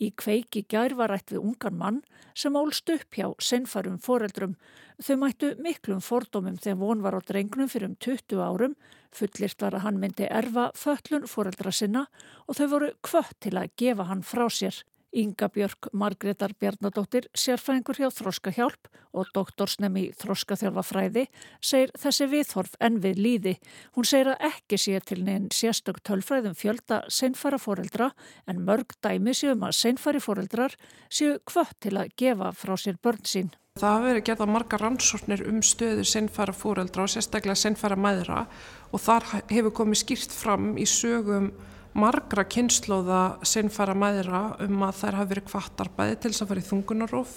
Í 0.00 0.12
kveiki 0.16 0.62
gær 0.70 0.94
var 0.96 1.12
rætt 1.12 1.34
við 1.34 1.42
ungan 1.42 1.76
mann 1.76 1.98
sem 2.32 2.56
álst 2.56 2.88
upp 2.94 3.18
hjá 3.18 3.26
senfarum 3.42 3.98
foreldrum. 4.00 4.54
Þau 5.02 5.16
mættu 5.20 5.50
miklum 5.60 6.00
fordómum 6.00 6.56
þegar 6.56 6.80
von 6.80 7.02
var 7.04 7.18
á 7.18 7.20
drengnum 7.20 7.68
fyrir 7.68 7.90
um 7.90 7.98
20 8.00 8.40
árum. 8.40 8.78
Fullist 9.12 9.60
var 9.60 9.76
að 9.76 9.84
hann 9.84 10.00
myndi 10.00 10.30
erfa 10.30 10.70
föllun 10.78 11.28
foreldra 11.28 11.74
sinna 11.74 12.06
og 12.46 12.56
þau 12.56 12.66
voru 12.76 12.94
kvött 13.04 13.36
til 13.44 13.58
að 13.58 13.74
gefa 13.76 14.08
hann 14.08 14.24
frá 14.24 14.46
sér. 14.48 14.80
Inga 15.10 15.48
Björk 15.50 15.88
Margreðar 15.90 16.52
Bjarnadóttir, 16.54 17.26
sérfræðingur 17.34 17.98
hjá 17.98 18.10
Þróskahjálp 18.14 18.90
og 19.10 19.30
doktorsnemi 19.34 20.04
Þróskaþjálfafræði 20.20 21.24
segir 21.58 21.90
þessi 21.98 22.28
viðhorf 22.30 22.76
en 22.78 23.00
við 23.02 23.18
líði. 23.18 23.54
Hún 23.98 24.06
segir 24.06 24.30
að 24.34 24.44
ekki 24.52 24.78
sé 24.78 25.00
til 25.02 25.24
neinn 25.26 25.48
sérstök 25.50 25.98
tölfræðum 26.06 26.54
fjölda 26.54 27.00
seinfæra 27.10 27.58
foreldra 27.58 28.12
en 28.46 28.62
mörg 28.66 28.94
dæmi 29.02 29.34
séum 29.34 29.66
að 29.66 29.80
seinfæri 29.80 30.22
foreldrar 30.22 30.78
séu 31.10 31.40
hvött 31.50 31.74
til 31.82 31.96
að 31.98 32.14
gefa 32.14 32.52
frá 32.54 32.76
sér 32.78 33.02
börn 33.02 33.26
sín. 33.26 33.50
Það 33.80 33.92
hafa 33.94 34.06
verið 34.06 34.24
gerða 34.26 34.46
marga 34.50 34.78
rannsórnir 34.78 35.42
um 35.48 35.60
stöðu 35.62 36.06
sinnfæra 36.06 36.54
fóreldra 36.54 37.06
og 37.06 37.10
sérstaklega 37.10 37.58
sinnfæra 37.58 37.98
mæðra 37.98 38.44
og 38.90 39.02
þar 39.02 39.26
hefur 39.50 39.74
komið 39.78 40.02
skýrt 40.04 40.34
fram 40.34 40.72
í 40.78 40.86
sögum 40.90 41.52
margra 41.98 42.44
kynnslóða 42.46 43.22
sinnfæra 43.46 43.96
mæðra 43.98 44.42
um 44.62 44.84
að 44.86 44.98
þær 45.00 45.18
hafi 45.20 45.32
verið 45.34 45.48
kvartarbæði 45.50 46.18
til 46.20 46.30
þess 46.30 46.44
að 46.44 46.52
fara 46.52 46.62
í 46.62 46.68
þungunarof 46.68 47.32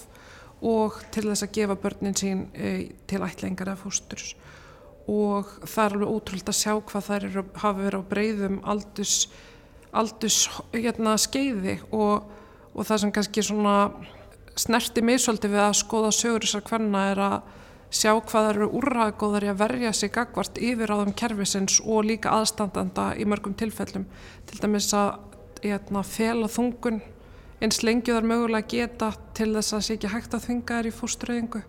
og 0.64 1.00
til 1.14 1.24
þess 1.26 1.46
að 1.46 1.54
gefa 1.58 1.76
börnin 1.82 2.16
sín 2.18 2.44
e, 2.54 2.74
til 3.10 3.22
ætlengar 3.26 3.72
eða 3.72 3.82
fósturs. 3.82 4.34
Og 5.10 5.50
það 5.66 5.84
er 5.84 5.96
alveg 5.96 6.12
ótrúld 6.14 6.48
að 6.48 6.60
sjá 6.60 6.72
hvað 6.78 7.08
þær 7.08 7.26
eru, 7.28 7.44
hafi 7.60 7.84
verið 7.84 8.00
á 8.00 8.10
breyðum 8.12 8.60
aldus, 8.72 9.16
aldus 9.92 10.38
hérna, 10.72 11.18
skeiði 11.20 11.76
og, 11.90 12.30
og 12.72 12.88
það 12.88 13.02
sem 13.02 13.14
kannski 13.18 13.44
snerti 14.54 15.02
mig 15.04 15.20
svolítið 15.20 15.56
við 15.56 15.64
að 15.66 15.76
skoða 15.82 16.14
sögur 16.14 16.46
þessar 16.46 16.66
hverna 16.70 17.04
er 17.10 17.22
að 17.26 17.36
sjá 17.94 18.10
hvað 18.18 18.48
eru 18.50 18.70
úrraðgóðar 18.80 19.46
í 19.46 19.50
að 19.52 19.60
verja 19.62 19.92
sig 19.94 20.12
gagvart 20.14 20.58
yfir 20.58 20.90
á 20.90 20.98
þeim 21.02 21.14
kervisins 21.20 21.78
og 21.84 22.08
líka 22.08 22.32
aðstandanda 22.34 23.12
í 23.20 23.26
mörgum 23.28 23.54
tilfellum. 23.58 24.06
Til 24.50 24.58
dæmis 24.62 24.90
að 24.96 25.20
eitna, 25.64 26.02
fela 26.02 26.50
þungun 26.50 27.00
eins 27.62 27.80
lengju 27.86 28.16
þar 28.16 28.26
mögulega 28.28 28.68
geta 28.68 29.12
til 29.36 29.52
þess 29.54 29.76
að 29.76 29.84
sé 29.86 29.96
ekki 29.96 30.10
hægt 30.12 30.34
að 30.34 30.48
þvinga 30.48 30.80
þær 30.80 30.88
í 30.88 30.94
fóströðingu 30.94 31.62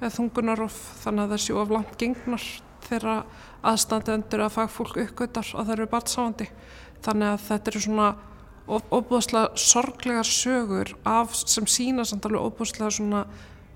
eða 0.00 0.12
þungunarof 0.16 0.76
þannig 1.02 1.24
að 1.24 1.32
það 1.32 1.42
séu 1.46 1.56
of 1.62 1.72
langt 1.72 1.96
gengnar 1.98 2.44
þegar 2.82 3.24
aðstandendur 3.72 4.44
að 4.44 4.54
fagfólk 4.56 5.00
uppgötar 5.06 5.48
að 5.54 5.66
það 5.70 5.74
eru 5.76 5.88
barnsáandi. 5.92 6.48
Þannig 7.02 7.28
að 7.30 7.44
þetta 7.48 7.72
eru 7.72 7.82
svona 7.86 8.08
ofbúðslega 8.72 9.58
sorglegar 9.58 10.28
sögur 10.28 10.92
af 11.08 11.34
sem 11.34 11.66
sína 11.70 12.04
samt 12.06 12.26
alveg 12.28 12.46
ofbúðslega 12.46 12.92
svona 12.94 13.24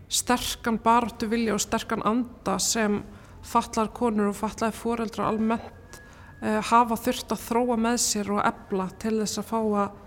sterkan 0.09 0.79
baráttu 0.83 1.29
vilja 1.31 1.55
og 1.57 1.63
sterkan 1.63 2.05
anda 2.07 2.59
sem 2.63 3.01
fallar 3.47 3.93
konur 3.95 4.31
og 4.31 4.39
fallar 4.39 4.75
fóreldra 4.75 5.29
almennt 5.31 6.01
uh, 6.43 6.61
hafa 6.71 6.99
þurft 6.99 7.35
að 7.35 7.45
þróa 7.47 7.79
með 7.81 8.01
sér 8.03 8.33
og 8.35 8.43
ebla 8.47 8.89
til 9.03 9.17
þess 9.21 9.43
að 9.43 9.49
fá 9.51 9.61
að 9.61 10.03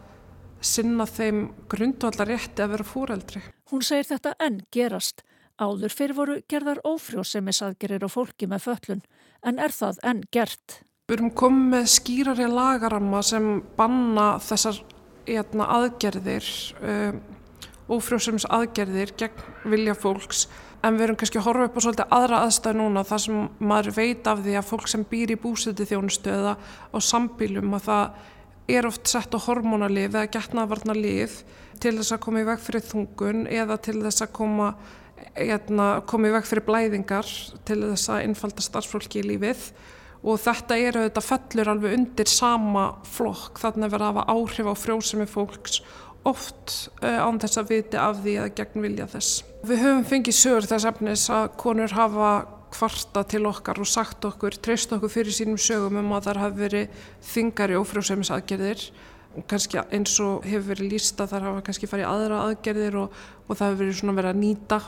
sinna 0.60 1.08
þeim 1.08 1.42
grundvallar 1.72 2.28
rétti 2.28 2.64
að 2.64 2.76
vera 2.76 2.88
fóreldri. 2.88 3.42
Hún 3.72 3.84
segir 3.86 4.10
þetta 4.10 4.36
enn 4.44 4.62
gerast. 4.76 5.24
Áður 5.60 5.92
fyrir 5.92 6.16
voru 6.16 6.36
gerðar 6.52 6.80
ófrjósemisaðgerir 6.88 8.04
á 8.04 8.10
fólki 8.12 8.48
með 8.48 8.66
föllun, 8.68 9.02
en 9.44 9.60
er 9.60 9.76
það 9.76 10.00
enn 10.08 10.22
gert? 10.32 10.80
Við 11.10 11.18
erum 11.18 11.34
komið 11.36 11.66
með 11.74 11.90
skýrari 11.96 12.48
lagaramma 12.48 13.22
sem 13.26 13.48
banna 13.76 14.28
þessar 14.44 14.80
hérna, 15.28 15.68
aðgerðir 15.76 16.48
um, 16.80 17.20
ófrjóðsums 17.90 18.48
aðgerðir 18.54 19.14
gegn 19.18 19.70
vilja 19.72 19.96
fólks. 19.98 20.48
En 20.86 20.96
við 20.96 21.10
erum 21.10 21.18
kannski 21.20 21.40
að 21.42 21.48
horfa 21.50 21.68
upp 21.68 21.78
á 21.78 21.82
svolítið 21.84 22.14
aðra 22.16 22.42
aðstæð 22.46 22.78
núna 22.80 23.04
þar 23.08 23.22
sem 23.26 23.40
maður 23.60 23.96
veit 23.98 24.28
af 24.32 24.44
því 24.46 24.54
að 24.56 24.68
fólk 24.70 24.88
sem 24.88 25.06
býr 25.10 25.34
í 25.34 25.40
búsiti 25.42 25.88
þjónustöða 25.90 26.54
á 26.56 26.98
sambílum 27.04 27.76
að 27.76 27.88
það 27.90 28.22
er 28.70 28.88
oft 28.88 29.10
sett 29.10 29.36
á 29.36 29.40
hormonalif 29.42 30.14
eða 30.14 30.30
getnaðvarna 30.32 30.96
lif 30.96 31.42
til 31.82 31.96
þess 31.98 32.16
að 32.16 32.24
koma 32.26 32.44
í 32.44 32.48
veg 32.48 32.64
fyrir 32.64 32.86
þungun 32.86 33.46
eða 33.52 33.78
til 33.82 33.98
þess 34.04 34.26
að 34.26 34.34
koma, 34.40 34.74
hérna, 35.36 35.88
koma 36.08 36.30
í 36.30 36.36
veg 36.36 36.48
fyrir 36.48 36.68
blæðingar 36.68 37.32
til 37.68 37.80
þess 37.88 38.12
að 38.14 38.26
innfalda 38.28 38.66
starfsfólki 38.66 39.24
í 39.24 39.30
lífið. 39.34 39.72
Og 40.20 40.36
þetta 40.44 40.76
eru 40.84 41.06
þetta 41.06 41.24
fellur 41.24 41.72
alveg 41.72 41.96
undir 41.96 42.28
sama 42.28 42.90
flokk. 43.08 43.62
Þannig 43.62 43.88
að 43.88 43.94
vera 43.94 44.10
að 44.10 44.18
hafa 44.18 44.36
áhrif 44.36 44.68
á 44.68 44.76
frjósemi 44.76 45.28
fólks 45.32 45.80
oft 46.28 46.90
uh, 47.04 47.26
án 47.26 47.40
þess 47.42 47.60
að 47.62 47.74
viti 47.74 48.00
af 48.00 48.22
því 48.24 48.38
að 48.44 48.54
gegn 48.58 48.86
vilja 48.86 49.08
þess. 49.12 49.44
Við 49.68 49.84
höfum 49.84 50.08
fengið 50.08 50.38
sögur 50.40 50.68
þess 50.70 50.88
efnis 50.90 51.28
að 51.34 51.46
konur 51.60 51.94
hafa 51.96 52.32
kvarta 52.70 53.24
til 53.26 53.46
okkar 53.50 53.80
og 53.82 53.88
sagt 53.90 54.26
okkur, 54.28 54.58
treyst 54.62 54.92
okkur 54.94 55.12
fyrir 55.12 55.34
sínum 55.34 55.58
sögum 55.60 56.00
um 56.02 56.12
að 56.18 56.28
þar 56.30 56.42
hafi 56.44 56.60
verið 56.60 57.06
þingari 57.32 57.78
ófrjóðsefnisaðgerðir 57.80 58.84
og 59.38 59.46
kannski 59.50 59.80
eins 59.82 60.16
og 60.24 60.46
hefur 60.48 60.74
verið 60.74 60.94
lísta 60.94 61.28
þar 61.30 61.48
hafa 61.48 61.64
kannski 61.66 61.90
farið 61.90 62.10
aðra 62.10 62.42
aðgerðir 62.48 63.00
og, 63.04 63.16
og 63.48 63.56
það 63.56 63.72
hefur 63.72 63.82
verið 63.84 63.98
svona 64.02 64.18
verið 64.20 64.34
að 64.34 64.42
nýta, 64.44 64.80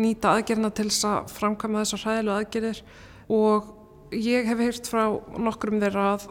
nýta 0.00 0.34
aðgerðina 0.34 0.72
til 0.76 0.88
þess 0.90 1.08
að 1.08 1.32
framkvæma 1.38 1.84
þessar 1.84 2.04
hræðilu 2.06 2.34
aðgerðir. 2.36 2.82
Og 3.32 3.72
ég 4.16 4.50
hef 4.50 4.60
heyrt 4.66 4.92
frá 4.92 5.04
nokkrum 5.40 5.80
þeirra 5.80 6.10
að 6.16 6.28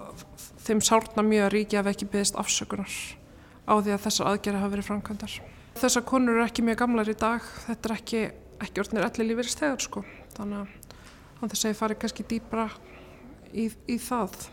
þeim 0.67 0.83
sárna 0.85 1.25
mjög 1.25 1.47
að 1.47 1.53
ríkja 1.55 1.81
ef 1.81 1.91
ekki 1.93 2.09
beðist 2.13 2.37
afsökunar 2.41 2.99
á 3.71 3.75
því 3.79 3.95
að 3.95 4.05
þessar 4.05 4.31
aðgerði 4.33 4.61
hafa 4.61 4.73
verið 4.75 4.89
framkvæmdar. 4.89 5.35
Þessar 5.79 6.07
konur 6.11 6.35
eru 6.35 6.45
ekki 6.45 6.65
mjög 6.67 6.81
gamlar 6.83 7.09
í 7.09 7.17
dag, 7.17 7.51
þetta 7.65 7.89
er 7.89 7.95
ekki, 7.95 8.23
ekki 8.67 8.83
orðinir 8.83 9.07
allir 9.07 9.29
lífið 9.31 9.51
stegar 9.53 9.83
sko, 9.83 10.03
þannig 10.35 10.65
að 10.65 11.53
þess 11.53 11.65
að 11.65 11.71
ég 11.71 11.79
fari 11.79 12.01
kannski 12.01 12.27
dýbra 12.27 12.67
í, 13.53 13.69
í 13.87 13.97
það. 14.01 14.49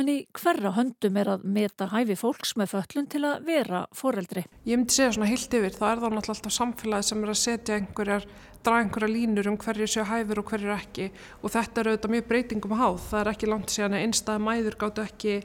En 0.00 0.08
í 0.08 0.22
hverra 0.32 0.70
höndum 0.72 1.18
er 1.20 1.28
að 1.34 1.42
meta 1.52 1.90
hæfi 1.92 2.14
fólks 2.16 2.54
með 2.56 2.70
föllun 2.72 3.08
til 3.12 3.20
að 3.28 3.42
vera 3.44 3.82
foreldri? 3.94 4.46
Ég 4.64 4.80
myndi 4.80 4.96
segja 4.96 5.12
svona 5.12 5.28
heilt 5.28 5.52
yfir, 5.52 5.76
það 5.76 5.90
er 5.90 6.00
þá 6.00 6.06
náttúrulega 6.06 6.32
alltaf 6.34 6.54
samfélagi 6.56 7.08
sem 7.10 7.20
er 7.22 7.32
að 7.32 7.38
setja 7.42 7.76
einhverjar, 7.76 8.24
draga 8.64 8.86
einhverja 8.86 9.10
línur 9.12 9.50
um 9.52 9.58
hverju 9.60 9.90
séu 9.92 10.06
hæfur 10.08 10.40
og 10.40 10.48
hverju 10.48 10.72
ekki 10.72 11.10
og 11.42 11.52
þetta 11.52 11.82
er 11.82 11.90
auðvitað 11.92 12.14
mjög 12.16 12.26
breytingum 12.32 12.74
háð, 12.80 12.98
það 13.10 13.20
er 13.20 13.32
ekki 13.34 13.52
langt 13.52 13.74
síðan 13.74 13.98
að 13.98 14.06
einstæði 14.06 14.44
mæður 14.48 14.78
gáttu 14.80 15.04
ekki 15.04 15.36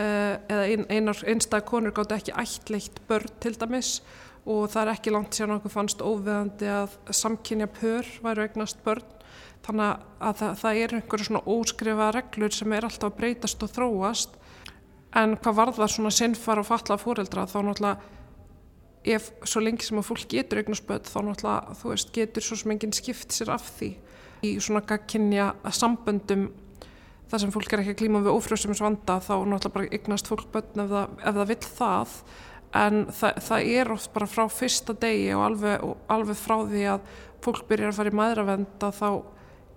eða 0.00 0.64
ein, 0.64 0.84
einar 0.88 1.22
einstak 1.28 1.66
konur 1.68 1.94
gátt 1.96 2.14
ekki 2.16 2.34
ættleitt 2.38 3.00
börn 3.08 3.32
til 3.42 3.54
dæmis 3.58 3.98
og 4.48 4.70
það 4.72 4.82
er 4.82 4.92
ekki 4.94 5.14
langt 5.14 5.36
síðan 5.36 5.58
okkur 5.58 5.74
fannst 5.74 6.04
óveðandi 6.04 6.68
að 6.72 6.94
samkynja 7.14 7.68
pör 7.76 8.06
væru 8.24 8.46
eignast 8.46 8.80
börn. 8.84 9.04
Þannig 9.60 10.06
að 10.24 10.38
það, 10.40 10.54
það 10.62 10.78
er 10.80 10.94
einhverju 10.96 11.26
svona 11.28 11.42
óskrifa 11.52 12.06
reglur 12.16 12.54
sem 12.56 12.72
er 12.72 12.86
alltaf 12.88 13.10
að 13.10 13.18
breytast 13.18 13.66
og 13.66 13.74
þróast. 13.74 14.38
En 15.20 15.36
hvað 15.36 15.58
varðar 15.58 15.92
svona 15.92 16.14
sinnfar 16.14 16.62
og 16.62 16.68
falla 16.70 16.96
fóreldra 17.00 17.44
þá 17.50 17.58
náttúrulega 17.66 18.16
ef 19.16 19.30
svo 19.48 19.62
lengi 19.64 19.84
sem 19.84 20.00
að 20.00 20.08
fólk 20.10 20.26
getur 20.28 20.60
eignast 20.60 20.86
börn 20.88 21.08
þá 21.08 21.18
náttúrulega 21.24 21.76
þú 21.80 21.92
veist 21.92 22.14
getur 22.16 22.44
svo 22.44 22.58
sem 22.60 22.74
enginn 22.74 22.96
skipt 22.96 23.36
sér 23.36 23.52
af 23.54 23.68
því 23.78 23.94
í 24.44 24.54
svona 24.60 24.82
gagkinja 24.88 25.52
samböndum 25.76 26.48
þar 27.30 27.42
sem 27.44 27.52
fólk 27.54 27.72
er 27.72 27.82
ekki 27.84 27.94
að 27.94 27.98
klíma 28.02 28.22
við 28.24 28.34
ófrjóðsumins 28.34 28.82
vanda 28.82 29.18
þá 29.22 29.34
náttúrulega 29.46 29.74
bara 29.76 29.90
eignast 29.94 30.30
fólk 30.30 30.48
börn 30.54 30.82
ef 30.82 30.88
það, 30.90 31.18
ef 31.22 31.36
það 31.36 31.50
vill 31.52 31.66
það. 31.66 32.14
En 32.80 33.02
það, 33.10 33.42
það 33.48 33.68
er 33.80 33.90
oft 33.94 34.12
bara 34.14 34.30
frá 34.30 34.44
fyrsta 34.50 34.94
degi 35.02 35.28
og 35.34 35.44
alveg, 35.48 35.84
og 35.86 36.14
alveg 36.14 36.38
frá 36.38 36.56
því 36.70 36.86
að 36.92 37.12
fólk 37.44 37.66
byrjar 37.70 37.92
að 37.92 37.98
fara 37.98 38.12
í 38.12 38.18
maðuravenda 38.18 38.90
þá 38.94 39.08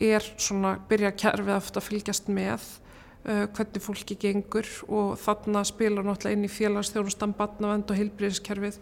er 0.03 0.29
svona 0.41 0.75
byrja 0.89 1.13
kerfið 1.23 1.55
aftur 1.55 1.81
að 1.81 1.87
fylgjast 1.89 2.29
með 2.33 2.65
uh, 2.65 3.45
hvernig 3.55 3.85
fólki 3.85 4.17
gengur. 4.21 4.69
Og 4.89 5.13
þarna 5.21 5.63
spila 5.69 6.05
náttúrulega 6.05 6.37
inn 6.37 6.47
í 6.49 6.53
félagsþjónustan 6.53 7.37
barnavend 7.37 7.93
og 7.93 8.01
heilbríðiskerfið 8.01 8.81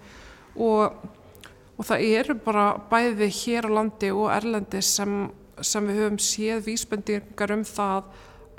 og, 0.60 0.98
og 1.76 1.88
það 1.88 2.08
eru 2.08 2.40
bara 2.48 2.66
bæði 2.92 3.32
hér 3.42 3.68
á 3.68 3.76
landi 3.80 4.12
og 4.16 4.32
erlendi 4.32 4.84
sem, 4.84 5.24
sem 5.60 5.88
við 5.88 6.04
höfum 6.04 6.20
séð 6.24 6.68
vísbendingar 6.68 7.56
um 7.56 7.64
það 7.68 8.12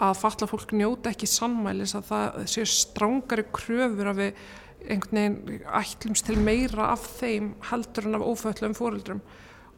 að 0.02 0.18
falla 0.22 0.48
fólk 0.50 0.74
njóta 0.76 1.12
ekki 1.12 1.28
sannmælis 1.30 1.94
að 1.98 2.10
það 2.10 2.42
séu 2.54 2.66
strángari 2.68 3.46
kröfur 3.54 4.12
að 4.12 4.20
við 4.22 4.42
einhvern 4.82 5.18
veginn 5.18 5.66
ætlumst 5.78 6.26
til 6.26 6.38
meira 6.42 6.90
af 6.90 7.04
þeim 7.20 7.52
heldur 7.70 8.08
en 8.08 8.18
af 8.18 8.24
óföllum 8.26 8.74
fóreldrum 8.74 9.20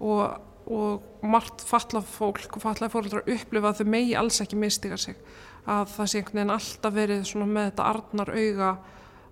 og, 0.00 0.38
og 0.64 1.26
margt 1.28 1.64
falla 1.66 2.00
fólk 2.00 2.56
og 2.56 2.64
falla 2.64 2.88
fóreldrar 2.92 3.28
upplifa 3.28 3.72
að 3.72 3.82
þau 3.82 3.90
megi 3.96 4.14
alls 4.16 4.40
ekki 4.44 4.60
mistiga 4.60 4.96
sig 5.00 5.18
að 5.64 5.92
það 5.94 6.10
sé 6.10 6.20
einhvern 6.20 6.40
veginn 6.40 6.54
alltaf 6.54 6.94
verið 6.94 7.36
með 7.44 7.70
þetta 7.70 7.86
arnar 7.90 8.32
auga 8.34 8.72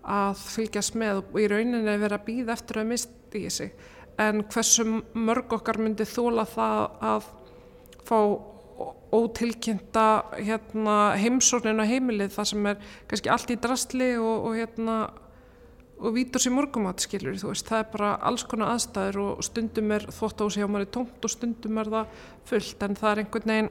að 0.03 0.45
fylgjast 0.51 0.97
með 0.99 1.21
og 1.23 1.37
í 1.39 1.49
rauninni 1.51 1.97
verið 2.01 2.17
að 2.17 2.25
býða 2.27 2.55
eftir 2.57 2.81
að 2.81 2.89
mistiga 2.91 3.51
sig. 3.53 3.75
En 4.21 4.43
hversu 4.51 4.87
mörg 5.15 5.53
okkar 5.57 5.79
myndi 5.81 6.07
þóla 6.09 6.45
það 6.49 6.81
að 7.13 7.29
fá 8.09 8.19
ótilkynnta 9.13 10.07
hérna, 10.39 10.97
heimsornin 11.21 11.83
á 11.83 11.85
heimilið 11.85 12.33
það 12.33 12.49
sem 12.53 12.71
er 12.71 12.87
kannski 13.11 13.33
allt 13.33 13.53
í 13.53 13.59
drastli 13.61 14.15
og, 14.17 14.49
og 14.49 14.57
hérna 14.57 14.97
og 16.03 16.17
vítur 16.17 16.43
sér 16.43 16.55
morgumat 16.57 17.03
skilur 17.05 17.37
þú 17.39 17.53
veist. 17.53 17.69
Það 17.69 17.83
er 17.83 17.91
bara 17.93 18.15
alls 18.27 18.45
konar 18.49 18.73
aðstæður 18.73 19.21
og 19.23 19.45
stundum 19.47 19.93
er 19.95 20.07
þvótt 20.11 20.43
á 20.43 20.47
sig 20.51 20.67
á 20.67 20.69
manni 20.73 20.89
tómt 20.91 21.23
og 21.23 21.31
stundum 21.31 21.79
er 21.79 21.93
það 21.93 22.25
fullt 22.51 22.83
en 22.87 22.99
það 22.99 23.13
er 23.13 23.23
einhvern 23.23 23.53
veginn 23.53 23.71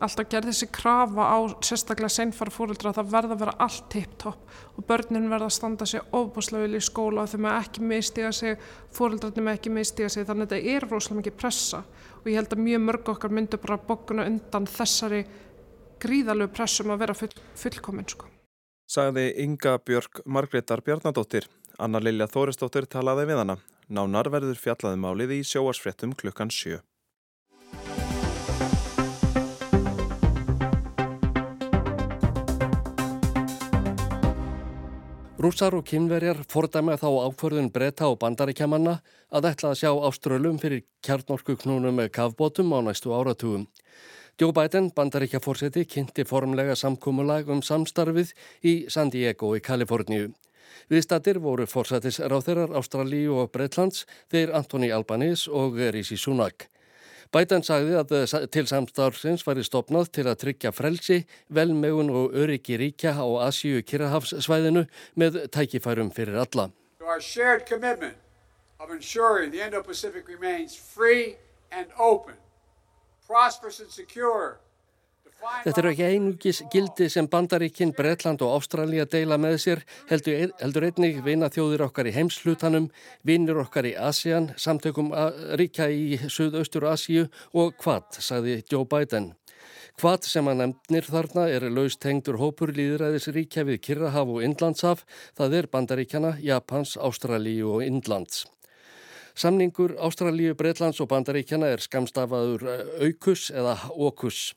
alltaf 0.00 0.28
gerði 0.32 0.54
þessi 0.54 0.68
krafa 0.72 1.26
á 1.28 1.38
sérstaklega 1.64 2.12
seinfara 2.14 2.52
fóröldra 2.54 2.90
að 2.90 3.00
það 3.00 3.10
verða 3.14 3.36
að 3.36 3.42
vera 3.42 3.54
allt 3.66 3.86
tipptopp 3.92 4.54
og 4.78 4.86
börnin 4.88 5.28
verða 5.30 5.50
að 5.50 5.56
standa 5.56 5.88
sér 5.88 6.08
óbúslega 6.16 6.64
vilja 6.64 6.80
í 6.80 6.86
skóla 6.86 7.24
og 7.24 7.32
þau 7.32 7.40
með 7.44 7.58
ekki 7.58 7.84
mistiða 7.90 8.32
sig, 8.36 8.64
fóröldrarnir 8.96 9.46
með 9.46 9.58
ekki 9.58 9.74
mistiða 9.76 10.10
sig 10.14 10.26
þannig 10.28 10.48
að 10.48 10.56
þetta 10.56 10.74
er 10.74 10.88
rosalega 10.88 11.20
mikið 11.20 11.38
pressa 11.42 11.82
og 12.20 12.28
ég 12.30 12.40
held 12.40 12.56
að 12.56 12.64
mjög 12.64 12.84
mörg 12.88 13.12
okkar 13.14 13.36
myndu 13.36 13.60
bara 13.60 13.80
bókuna 13.90 14.26
undan 14.30 14.68
þessari 14.70 15.22
gríðalög 16.00 16.52
pressum 16.56 16.88
um 16.88 16.96
að 16.96 17.04
vera 17.04 17.16
full, 17.16 17.32
fullkominn 17.60 18.08
sko. 18.08 18.30
Sagði 18.90 19.28
Inga 19.44 19.76
Björg 19.84 20.24
Margreðar 20.24 20.82
Bjarnadóttir 20.86 21.46
Anna 21.78 22.00
Lilja 22.02 22.26
Þóristóttir 22.28 22.88
talaði 22.90 23.28
við 23.30 23.44
hana 23.44 23.60
Nánar 23.90 24.30
verður 24.30 24.58
fjallaðumálið 24.58 25.34
um 25.34 25.42
í 25.42 25.46
sjóarsfrettum 25.46 26.16
klukkan 26.18 26.50
7. 26.54 26.80
Rúsar 35.40 35.72
og 35.72 35.86
kynverjar 35.88 36.42
fordæma 36.52 36.98
þá 37.00 37.06
ákvörðun 37.08 37.70
breyta 37.72 38.10
og 38.12 38.18
bandaríkjamanna 38.20 38.98
að 39.32 39.46
ætla 39.48 39.70
að 39.70 39.78
sjá 39.80 39.88
áströlum 40.04 40.58
fyrir 40.60 40.82
kjarnorku 41.00 41.54
knúnum 41.62 41.96
með 41.96 42.10
kavbótum 42.18 42.74
á 42.76 42.84
næstu 42.84 43.14
áratugum. 43.16 43.62
Joe 44.36 44.52
Biden, 44.52 44.90
bandaríkjafórseti, 44.92 45.86
kynnti 45.88 46.26
formlega 46.28 46.76
samkúmulag 46.76 47.48
um 47.48 47.62
samstarfið 47.64 48.34
í 48.60 48.74
San 48.92 49.08
Diego 49.08 49.54
í 49.56 49.62
Kaliforníu. 49.64 50.34
Viðstattir 50.92 51.40
voru 51.40 51.64
fórsetis 51.64 52.20
ráþeirar 52.20 52.76
Ástralíu 52.76 53.40
og 53.40 53.48
Breitlands 53.56 54.04
þeir 54.28 54.52
Antoni 54.60 54.92
Albanís 54.92 55.46
og 55.48 55.80
Rísi 55.80 56.20
Súnak. 56.20 56.68
Bætan 57.30 57.62
sagði 57.62 57.94
að 57.94 58.12
eh, 58.18 58.46
til 58.50 58.66
samstarfsins 58.66 59.44
væri 59.46 59.62
stopnað 59.62 60.08
til 60.16 60.24
að 60.26 60.40
tryggja 60.40 60.72
frelsi, 60.74 61.20
velmegun 61.46 62.10
og 62.10 62.34
öryggi 62.34 62.74
ríkja 62.80 63.12
á 63.14 63.26
Asíu 63.46 63.84
Kirrahafssvæðinu 63.86 64.82
með 65.14 65.38
tækifærum 65.54 66.10
fyrir 66.10 66.40
alla. 66.42 66.70
Our 67.00 67.20
Þetta 75.40 75.80
eru 75.80 75.90
ekki 75.90 76.06
einugis 76.06 76.58
gildi 76.72 77.06
sem 77.12 77.28
Bandaríkinn, 77.30 77.94
Breitland 77.96 78.42
og 78.44 78.58
Ástralja 78.58 79.06
deila 79.08 79.38
með 79.40 79.56
sér, 79.64 79.82
heldur, 80.10 80.52
heldur 80.60 80.86
einnig 80.90 81.20
vina 81.24 81.48
þjóðir 81.52 81.86
okkar 81.86 82.10
í 82.10 82.14
heimslutanum, 82.16 82.90
vinir 83.24 83.60
okkar 83.62 83.88
í 83.88 83.94
ASEAN, 83.96 84.50
samtökum 84.60 85.12
ríkja 85.60 85.88
í 85.92 86.20
Suðaustur 86.28 86.88
Asíu 86.92 87.26
og 87.56 87.76
hvað, 87.80 88.20
sagði 88.20 88.60
Joe 88.68 88.84
Biden. 88.88 89.32
Hvað 90.00 90.28
sem 90.28 90.46
að 90.48 90.60
nefnir 90.62 91.08
þarna 91.12 91.48
er 91.52 91.66
laust 91.72 92.04
hengtur 92.08 92.38
hópur 92.40 92.72
líðræðis 92.76 93.28
ríkja 93.36 93.66
við 93.68 93.82
Kirrahaf 93.84 94.30
og 94.32 94.44
Indlandshaf, 94.46 95.04
það 95.36 95.58
er 95.58 95.72
Bandaríkjana, 95.72 96.36
Japans, 96.44 96.96
Ástralíu 96.96 97.74
og 97.74 97.84
Indlands. 97.84 98.46
Samningur 99.40 99.94
Ástralíu, 100.04 100.52
Breitlands 100.52 100.98
og 101.00 101.08
Bandaríkjana 101.08 101.70
er 101.72 101.80
skamstafaður 101.80 102.66
aukus 103.00 103.46
eða 103.48 103.72
okus. 103.96 104.50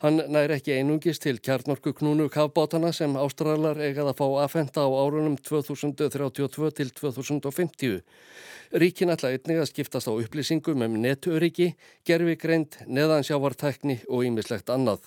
Hann 0.00 0.22
næri 0.32 0.54
ekki 0.56 0.78
einungist 0.78 1.26
til 1.26 1.42
kjarnorku 1.44 1.92
knúnu 1.98 2.30
kafbátana 2.32 2.88
sem 2.96 3.18
Ástralar 3.20 3.76
eigað 3.76 4.14
að 4.14 4.22
fá 4.22 4.24
aðfenda 4.44 4.86
á 4.86 4.88
árunum 4.88 5.36
2032 5.44 6.70
til 6.78 6.92
2050. 7.02 8.00
Ríkin 8.80 9.12
ætla 9.12 9.34
einnig 9.34 9.60
að 9.60 9.68
skiptast 9.74 10.08
á 10.08 10.12
upplýsingum 10.14 10.86
um 10.88 10.96
netöryggi, 11.04 11.74
gerfigreind, 12.08 12.80
neðansjávartækni 12.88 13.98
og 14.08 14.24
ýmislegt 14.24 14.72
annað. 14.72 15.04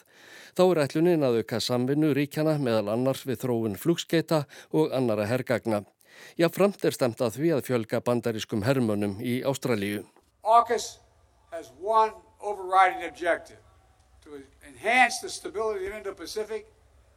Þá 0.53 0.63
er 0.67 0.83
ætlunin 0.85 1.25
að 1.25 1.41
auka 1.41 1.63
samvinnu 1.63 2.13
ríkjana 2.13 2.59
meðal 2.61 2.93
annars 2.93 3.25
við 3.25 3.47
þróun 3.47 3.81
flugskeita 3.81 4.43
og 4.77 4.93
annara 4.93 5.25
herrgagna. 5.31 5.81
Já, 6.37 6.49
framt 6.49 6.83
er 6.85 6.95
stemt 6.95 7.21
að 7.21 7.37
því 7.37 7.53
að 7.55 7.65
fjölga 7.69 8.01
bandarískum 8.01 8.63
hermönum 8.65 9.19
í 9.21 9.41
Ástralíu. 9.45 10.03
AUKUS 10.43 10.99
has 11.51 11.71
one 11.79 12.11
overriding 12.41 13.03
objective 13.07 13.61
to 14.23 14.41
enhance 14.67 15.21
the 15.21 15.29
stability 15.29 15.87
of 15.87 15.93
Indo-Pacific 15.93 16.65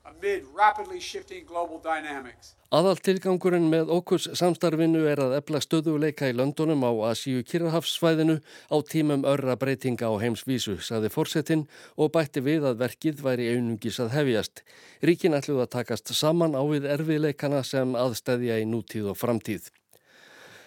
amid 0.08 0.44
rapidly 0.54 1.00
shifting 1.00 1.44
global 1.46 1.80
dynamics. 1.82 2.54
Aðal 2.74 2.98
tilgangurinn 2.98 3.68
með 3.70 3.90
okkus 3.94 4.26
samstarfinu 4.38 5.04
er 5.06 5.20
að 5.22 5.36
ebla 5.38 5.60
stöðuleika 5.62 6.28
í 6.30 6.34
löndunum 6.34 6.82
á 6.82 6.90
Asíu 7.12 7.44
Kirrahafssvæðinu 7.46 8.40
á 8.42 8.76
tímum 8.90 9.22
örra 9.28 9.54
breytinga 9.58 10.10
á 10.10 10.14
heimsvísu, 10.18 10.76
saði 10.82 11.10
fórsetin 11.14 11.64
og 11.94 12.12
bætti 12.16 12.42
við 12.42 12.66
að 12.70 12.82
verkið 12.82 13.22
væri 13.22 13.48
einungis 13.54 14.00
að 14.02 14.14
hefjast. 14.18 14.62
Ríkin 15.02 15.38
ætluð 15.38 15.64
að 15.64 15.72
takast 15.78 16.14
saman 16.14 16.58
á 16.58 16.62
við 16.66 16.90
erfiðleikana 16.96 17.62
sem 17.62 17.94
aðstæðja 17.94 18.60
í 18.62 18.68
nútíð 18.68 19.12
og 19.14 19.20
framtíð. 19.22 19.70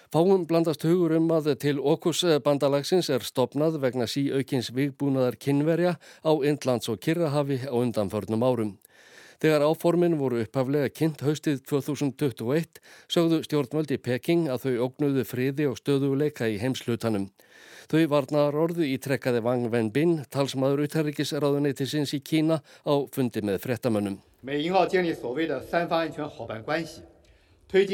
Fáum 0.09 0.47
blandast 0.49 0.81
hugur 0.87 1.13
um 1.19 1.27
að 1.35 1.51
til 1.61 1.77
okkus 1.77 2.23
bandalagsins 2.41 3.11
er 3.13 3.21
stopnað 3.21 3.75
vegna 3.83 4.07
síaukins 4.09 4.71
vigbúnaðar 4.73 5.37
kynverja 5.37 5.99
á 6.25 6.31
Indlands 6.41 6.89
og 6.89 6.97
Kirrahafi 7.03 7.59
á 7.69 7.75
undanförnum 7.77 8.41
árum. 8.41 8.77
Þegar 9.39 9.63
áformin 9.63 10.17
voru 10.19 10.41
upphaflega 10.43 10.89
kynnt 10.91 11.21
haustið 11.23 11.61
2021 11.69 12.81
sögðu 13.07 13.37
stjórnvöldi 13.45 13.95
Peking 14.03 14.49
að 14.51 14.65
þau 14.65 14.89
ógnuðu 14.89 15.23
friði 15.23 15.67
og 15.69 15.77
stöðuleika 15.79 16.49
í 16.51 16.57
heimslutanum. 16.59 17.29
Þau 17.87 18.03
varnar 18.11 18.57
orðu 18.59 18.83
ítrekkaði 18.83 19.39
Wang 19.45 19.69
Wenbin, 19.71 20.17
talsmaður 20.27 20.83
uthærrikisráðuneytisins 20.89 22.11
í 22.13 22.19
Kína 22.19 22.59
á 22.83 22.93
fundi 23.15 23.39
með 23.39 23.63
frettamönnum. 23.63 24.19
推 27.69 27.85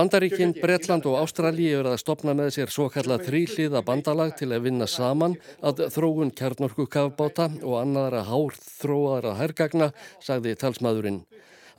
Bandaríkinn, 0.00 0.54
Bretland 0.56 1.04
og 1.10 1.18
Ástralji 1.20 1.74
eru 1.76 1.90
að 1.92 1.98
stopna 2.00 2.32
með 2.32 2.54
sér 2.54 2.70
svo 2.72 2.86
kallað 2.88 3.26
þrýliða 3.26 3.82
bandalag 3.84 4.30
til 4.38 4.48
að 4.48 4.62
vinna 4.64 4.86
saman 4.88 5.34
að 5.60 5.82
þróun 5.92 6.30
kjarnorku 6.38 6.86
kafbáta 6.88 7.50
og 7.60 7.74
annaðara 7.82 8.22
hárþróaðara 8.30 9.34
herrgagna, 9.42 9.90
sagði 10.24 10.54
talsmaðurinn. 10.62 11.20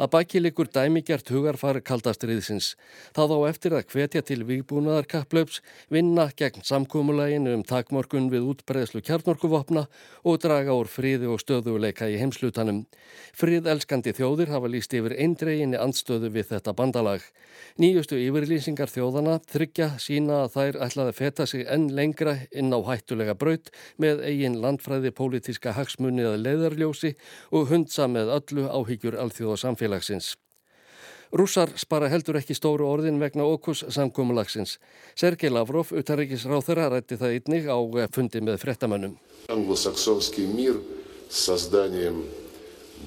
Að 0.02 0.10
baki 0.16 0.40
likur 0.42 0.66
dæmigjart 0.66 1.28
hugarfar 1.30 1.78
kaldastriðsins. 1.86 2.72
Það 3.14 3.34
á 3.38 3.40
eftir 3.52 3.74
að 3.78 3.84
hvetja 3.92 4.24
til 4.26 4.40
výbúnaðarkapplaups, 4.50 5.60
vinna 5.94 6.24
gegn 6.40 6.66
samkómuleginu 6.66 7.54
um 7.54 7.62
takmorkun 7.70 8.32
við 8.34 8.48
útbreðslu 8.50 9.04
kjarnorkuvopna 9.06 9.84
og 10.26 10.40
draga 10.42 10.74
úr 10.74 10.90
fríði 10.90 11.30
og 11.30 11.44
stöðuleika 11.44 12.10
í 12.10 12.18
heimslutanum. 12.18 12.88
Fríðelskandi 13.38 14.16
þjóðir 14.18 14.50
hafa 14.56 14.72
líst 14.74 14.96
yfir 14.98 15.14
eindreginni 15.22 15.78
andstöðu 15.78 16.34
við 16.34 16.50
þetta 16.56 16.74
bandalag. 16.74 17.22
Nýjustu 17.78 18.18
yfirlýsingar 18.18 18.90
þjóðana 18.90 19.38
þryggja 19.54 19.92
sína 20.02 20.42
að 20.48 20.58
þær 20.58 20.82
ætlaði 20.88 21.16
feta 21.20 21.46
sig 21.46 21.68
enn 21.70 21.92
lengra 21.94 22.40
inn 22.50 22.74
á 22.74 22.82
hættulega 22.90 23.38
braut 23.38 23.70
með 24.02 24.26
eigin 24.26 24.58
landfræði 24.66 25.14
pólitíska 25.14 25.78
hagsmunni 25.78 26.26
að 26.26 26.42
leiðarljósi 26.48 27.14
og 27.54 27.70
hundsa 27.70 28.10
með 28.10 28.34
öllu 28.40 28.66
áhyggjur 28.66 29.22
alþjóðasamfélag 29.22 29.91
samfélagsins. 29.92 30.38
Rússar 31.32 31.72
spara 31.80 32.10
heldur 32.12 32.36
ekki 32.36 32.54
stóru 32.54 32.90
orðin 32.92 33.20
vegna 33.20 33.46
okkus 33.48 33.86
samkómulagsins. 33.88 34.80
Sergei 35.16 35.50
Lavrov, 35.50 35.94
utarrikis 35.96 36.44
ráþurra, 36.44 36.90
rætti 36.92 37.16
það 37.16 37.36
einnig 37.38 37.70
á 37.72 37.80
fundi 38.12 38.42
með 38.44 38.60
frettamönnum. 38.60 39.16
Anglosaksónski 39.48 40.44
mír, 40.52 40.76
sazdanjem 41.30 42.26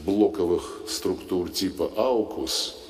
blokavög 0.06 0.88
struktúr 0.88 1.52
típa 1.52 1.90
AUKUS 1.96 2.83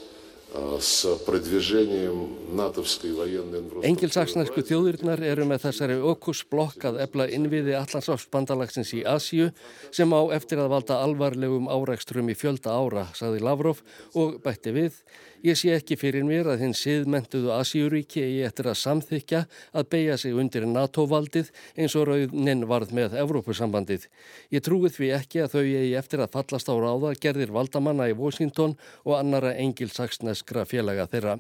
Engilsaksnesku 3.85 4.63
þjóðirnar 4.63 5.23
eru 5.27 5.47
með 5.51 5.65
þessari 5.65 5.97
okkusblokk 6.13 6.87
að 6.91 7.01
ebla 7.03 7.27
innviði 7.35 7.75
Allansáfsbandalagsins 7.81 8.93
í 8.95 9.03
Asíu 9.03 9.49
sem 9.91 10.15
á 10.15 10.23
eftir 10.37 10.63
að 10.63 10.71
valda 10.77 11.01
alvarlegum 11.03 11.67
árækstrum 11.67 12.31
í 12.31 12.39
fjölda 12.39 12.71
ára, 12.71 13.09
saði 13.19 13.43
Lavrov 13.43 13.83
og 14.15 14.39
bætti 14.47 14.71
við 14.79 15.03
Ég 15.45 15.59
sé 15.61 15.75
ekki 15.77 15.99
fyrir 16.01 16.25
mér 16.25 16.47
að 16.55 16.63
hinn 16.65 16.73
siðmentuðu 16.73 17.51
Asíuríki 17.53 18.23
eigi 18.25 18.47
eftir 18.47 18.71
að 18.71 18.79
samþykja 18.81 19.43
að 19.77 19.89
beigja 19.93 20.17
sig 20.23 20.39
undir 20.41 20.65
NATO-valdið 20.65 21.51
eins 21.77 21.99
og 22.01 22.07
raunin 22.09 22.65
varð 22.71 22.95
með 22.97 23.19
Evrópusambandið. 23.21 24.09
Ég 24.57 24.65
trúið 24.65 24.97
því 24.97 25.15
ekki 25.21 25.45
að 25.45 25.59
þau 25.59 25.63
eigi 25.67 25.95
eftir 26.01 26.25
að 26.25 26.33
fallast 26.39 26.73
á 26.73 26.75
ráða 26.81 27.13
gerðir 27.21 27.53
valdamanna 27.53 28.09
í 28.09 28.17
Washington 28.17 28.79
og 29.05 29.19
annara 29.19 29.53
engilsaksneskra 29.61 30.65
félaga 30.65 31.05
þeirra. 31.13 31.37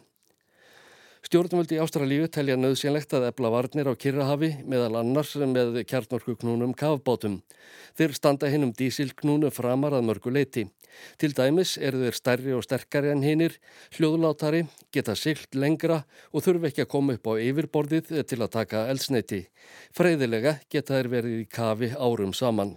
Stjórnvöldi 1.25 1.79
Ástralíu 1.81 2.27
telja 2.29 2.53
nöðsynlegt 2.61 3.15
að 3.17 3.31
ebla 3.31 3.49
varnir 3.49 3.89
á 3.89 3.97
Kirrahafi 3.97 4.51
meðal 4.69 4.99
annars 5.01 5.31
með 5.41 5.79
kjarnorkuknúnum 5.89 6.75
kafbátum. 6.77 7.39
Þeir 7.97 8.13
standa 8.19 8.51
hinn 8.53 8.67
um 8.67 8.75
dísilknúnu 8.77 9.49
framar 9.49 9.97
að 9.97 10.05
mörgu 10.11 10.35
leiti. 10.37 10.67
Til 11.17 11.33
dæmis 11.33 11.79
eru 11.81 12.03
þeir 12.05 12.19
stærri 12.21 12.53
og 12.53 12.67
sterkari 12.67 13.15
en 13.15 13.25
hinnir, 13.25 13.57
hljóðlátari, 13.97 14.67
geta 14.93 15.17
silt 15.17 15.57
lengra 15.57 16.03
og 16.29 16.45
þurfi 16.45 16.69
ekki 16.71 16.85
að 16.85 16.93
koma 16.93 17.17
upp 17.17 17.33
á 17.33 17.41
yfirborðið 17.41 18.15
til 18.29 18.43
að 18.45 18.55
taka 18.61 18.85
elsneiti. 18.93 19.47
Freiðilega 19.97 20.59
geta 20.69 20.99
þeir 21.01 21.13
verið 21.17 21.41
í 21.41 21.49
kafi 21.49 21.95
árum 21.97 22.37
saman. 22.37 22.77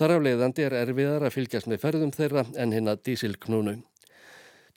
Þar 0.00 0.16
af 0.16 0.28
leiðandi 0.30 0.64
er 0.64 0.80
erfiðar 0.80 1.28
að 1.28 1.36
fylgjast 1.36 1.68
með 1.68 1.84
ferðum 1.84 2.16
þeirra 2.16 2.48
en 2.56 2.72
hinn 2.72 2.88
að 2.88 3.04
dísilknúnu. 3.04 3.82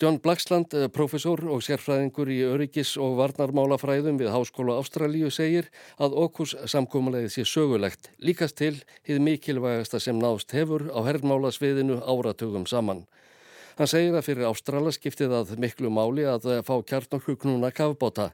John 0.02 0.18
Blacksland, 0.20 0.74
eh, 0.74 0.90
profesor 0.92 1.40
og 1.48 1.62
sérfræðingur 1.64 2.28
í 2.28 2.42
öryggis- 2.44 2.98
og 3.00 3.16
varnarmálafræðum 3.16 4.18
við 4.20 4.28
Háskóla 4.28 4.76
Ástralíu 4.76 5.32
segir 5.32 5.70
að 5.98 6.18
okkus 6.20 6.52
samkómulegið 6.68 7.32
sé 7.32 7.46
sögulegt, 7.48 8.10
líkast 8.20 8.58
til 8.58 8.84
hið 9.08 9.22
mikilvægasta 9.24 10.02
sem 10.02 10.20
nást 10.20 10.52
hefur 10.52 10.92
á 10.92 11.00
herrmálasviðinu 11.00 12.04
áratugum 12.04 12.68
saman. 12.68 13.08
Hann 13.76 13.90
segir 13.92 14.14
að 14.16 14.24
fyrir 14.24 14.48
Ástrala 14.48 14.92
skiptið 14.96 15.34
að 15.36 15.50
miklu 15.60 15.90
máli 15.92 16.24
að 16.24 16.46
fá 16.64 16.78
kjarnorkuknúna 16.88 17.74
kafbóta. 17.76 18.30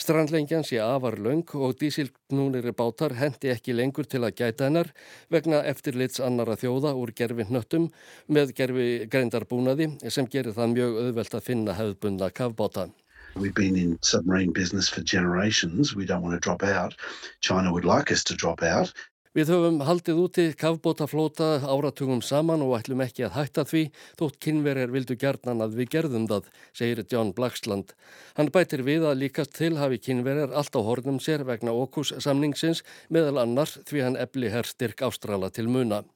Strandlengjan 0.00 0.64
sé 0.64 0.78
afar 0.80 1.18
laung 1.20 1.44
og 1.58 1.74
dísilknúnir 1.76 2.70
bátar 2.72 3.12
hendi 3.18 3.50
ekki 3.52 3.74
lengur 3.76 4.08
til 4.08 4.22
að 4.24 4.38
gæta 4.38 4.68
hennar 4.68 4.88
vegna 5.28 5.60
eftirlits 5.68 6.22
annara 6.24 6.56
þjóða 6.56 6.94
úr 6.96 7.12
gerfi 7.20 7.44
hnöttum 7.50 7.90
með 8.32 8.54
gerfi 8.62 8.88
greindarbúnaði 9.12 9.90
sem 10.08 10.30
gerir 10.32 10.56
það 10.56 10.72
mjög 10.78 10.96
auðvelt 11.02 11.36
að 11.36 11.46
finna 11.50 11.76
hefðbundna 11.76 12.30
kafbóta. 12.32 12.88
We've 13.36 13.52
been 13.52 13.76
in 13.76 13.98
submarine 14.00 14.52
business 14.52 14.88
for 14.88 15.02
generations. 15.02 15.94
We 15.94 16.06
don't 16.06 16.22
want 16.22 16.34
to 16.34 16.40
drop 16.40 16.62
out. 16.62 16.96
China 17.40 17.70
would 17.72 17.84
like 17.84 18.10
us 18.10 18.24
to 18.24 18.34
drop 18.34 18.62
out. 18.62 18.94
Við 19.36 19.50
höfum 19.52 19.82
haldið 19.84 20.20
úti 20.22 20.44
kafbótaflóta 20.56 21.58
áratugum 21.68 22.22
saman 22.24 22.62
og 22.64 22.78
ætlum 22.78 23.02
ekki 23.04 23.26
að 23.26 23.34
hætta 23.34 23.64
því 23.68 23.82
þótt 24.16 24.38
kynverjar 24.40 24.94
vildu 24.94 25.16
gerðnan 25.20 25.60
að 25.60 25.74
við 25.76 25.90
gerðum 25.92 26.24
það, 26.30 26.46
segir 26.72 27.02
John 27.12 27.34
Blacksland. 27.36 27.92
Hann 28.38 28.48
bætir 28.54 28.86
við 28.86 29.04
að 29.04 29.20
líkast 29.20 29.52
til 29.58 29.74
hafi 29.76 30.00
kynverjar 30.00 30.54
allt 30.56 30.72
á 30.72 30.80
hornum 30.80 31.20
sér 31.20 31.44
vegna 31.44 31.76
okkus 31.76 32.14
samningsins 32.24 32.80
meðal 33.12 33.42
annars 33.44 33.76
því 33.84 34.06
hann 34.06 34.16
ebli 34.16 34.48
herr 34.48 34.64
styrk 34.64 35.04
Ástrala 35.04 35.52
til 35.52 35.68
muna. 35.68 36.06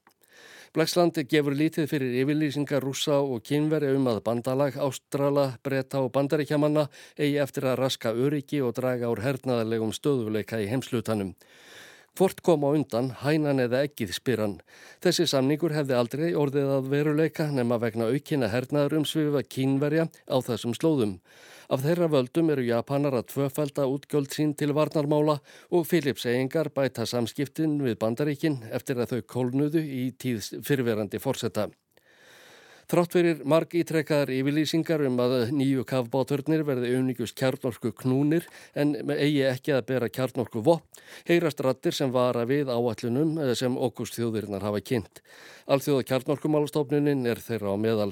Blacksland 0.73 1.19
gefur 1.29 1.53
lítið 1.53 1.91
fyrir 1.91 2.15
yfirlýsingar 2.23 2.81
rúsa 2.81 3.19
og 3.21 3.43
kynveri 3.45 3.91
um 3.93 4.07
að 4.09 4.23
bandalag 4.25 4.79
Ástrala, 4.81 5.51
bretta 5.61 6.01
og 6.01 6.15
bandaríkjamanna 6.15 6.87
eigi 7.19 7.37
eftir 7.45 7.69
að 7.69 7.83
raska 7.83 8.15
öryggi 8.17 8.63
og 8.65 8.73
draga 8.81 9.13
úr 9.13 9.21
hernaðarlegum 9.21 9.93
stöðuleika 9.93 10.63
í 10.65 10.71
heimslutanum. 10.73 11.35
Hvort 12.13 12.43
kom 12.45 12.65
á 12.69 12.77
undan, 12.77 13.07
hænan 13.23 13.63
eða 13.63 13.87
ekkið 13.87 14.11
spyran. 14.13 14.59
Þessi 15.01 15.25
samningur 15.31 15.73
hefði 15.73 15.95
aldrei 15.97 16.27
orðið 16.37 16.73
að 16.75 16.91
veruleika 16.93 17.47
nema 17.49 17.79
vegna 17.81 18.11
aukina 18.13 18.51
hernaðurum 18.53 19.07
svifa 19.09 19.41
kínverja 19.41 20.05
á 20.29 20.37
þessum 20.45 20.77
slóðum. 20.77 21.15
Af 21.73 21.87
þeirra 21.87 22.11
völdum 22.13 22.53
eru 22.53 22.67
Japanar 22.69 23.17
að 23.17 23.31
tvöfælda 23.33 23.89
útgjöld 23.89 24.29
sín 24.37 24.53
til 24.53 24.75
varnarmála 24.77 25.39
og 25.73 25.87
Philips 25.89 26.29
eigingar 26.29 26.69
bæta 26.77 27.09
samskiptin 27.09 27.79
við 27.81 27.97
bandaríkin 28.05 28.61
eftir 28.69 29.01
að 29.01 29.15
þau 29.15 29.23
kólnuðu 29.33 29.81
í 29.81 30.11
tíð 30.13 30.61
fyrverandi 30.69 31.17
fórsetta. 31.17 31.71
Þrátt 32.93 33.15
verir 33.17 33.39
marg 33.49 33.73
ítrekkaðar 33.73 34.29
yfirlýsingar 34.35 35.01
um 35.07 35.15
að 35.25 35.33
nýju 35.57 35.81
kafbáturnir 35.89 36.61
verði 36.69 36.91
auðníkjus 36.93 37.31
kjarnorku 37.41 37.89
knúnir 38.03 38.45
en 38.77 38.91
eigi 39.15 39.47
ekki 39.49 39.73
að 39.73 39.87
bera 39.89 40.11
kjarnorku 40.13 40.61
vopp, 40.67 40.85
heyrast 41.25 41.63
rattir 41.65 41.97
sem 41.97 42.13
vara 42.13 42.43
við 42.45 42.69
áallunum 42.69 43.39
sem 43.57 43.79
okkurst 43.87 44.19
þjóðirinnar 44.19 44.67
hafa 44.69 44.83
kynnt. 44.85 45.23
Alþjóða 45.73 46.05
kjarnorkumálastofnunin 46.11 47.25
er 47.33 47.41
þeirra 47.41 47.73
á 47.73 47.77
meðal. 47.81 48.11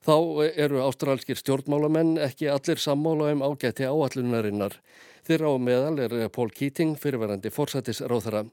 Þá 0.00 0.16
eru 0.56 0.80
ástrálskir 0.86 1.36
stjórnmálamenn 1.42 2.16
ekki 2.30 2.48
allir 2.48 2.80
sammála 2.80 3.34
um 3.34 3.44
ágæti 3.44 3.84
áallunarinnar. 3.84 4.80
Þeirra 5.28 5.52
á 5.52 5.56
meðal 5.60 6.00
er 6.06 6.16
Pól 6.32 6.48
Keating 6.48 6.96
fyrirverandi 6.96 7.52
fórsættisráþara. 7.52 8.46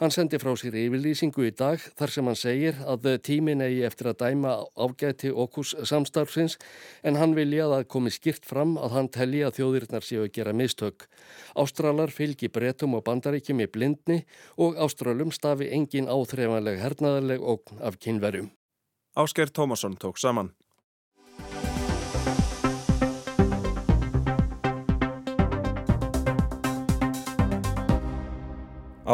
Hann 0.00 0.12
sendi 0.14 0.40
frá 0.42 0.52
sér 0.58 0.74
yfirlýsingu 0.78 1.44
í 1.46 1.52
dag 1.54 1.82
þar 1.98 2.12
sem 2.14 2.30
hann 2.30 2.38
segir 2.38 2.80
að 2.88 3.08
tímin 3.26 3.62
eigi 3.64 3.84
eftir 3.86 4.10
að 4.10 4.18
dæma 4.24 4.54
ágæti 4.74 5.30
okkus 5.30 5.74
samstarfsins 5.86 6.58
en 7.02 7.20
hann 7.20 7.36
vilja 7.38 7.68
að 7.68 7.86
komi 7.94 8.12
skýrt 8.14 8.48
fram 8.48 8.74
að 8.80 8.96
hann 8.96 9.12
telli 9.14 9.44
að 9.46 9.60
þjóðirinnar 9.60 10.06
séu 10.06 10.24
að 10.24 10.32
gera 10.38 10.56
mistök. 10.56 11.06
Ástralar 11.54 12.10
fylgi 12.14 12.50
bretum 12.50 12.98
og 12.98 13.06
bandaríkjum 13.06 13.62
í 13.62 13.70
blindni 13.70 14.20
og 14.58 14.80
ástralum 14.80 15.32
stafi 15.34 15.70
engin 15.70 16.10
áþreifanleg 16.10 16.82
hernaðarleg 16.82 17.42
og 17.42 17.74
af 17.80 18.00
kynverjum. 18.02 18.50
Ásker 19.14 19.52
Tómasson 19.54 19.94
tók 19.94 20.18
saman. 20.18 20.50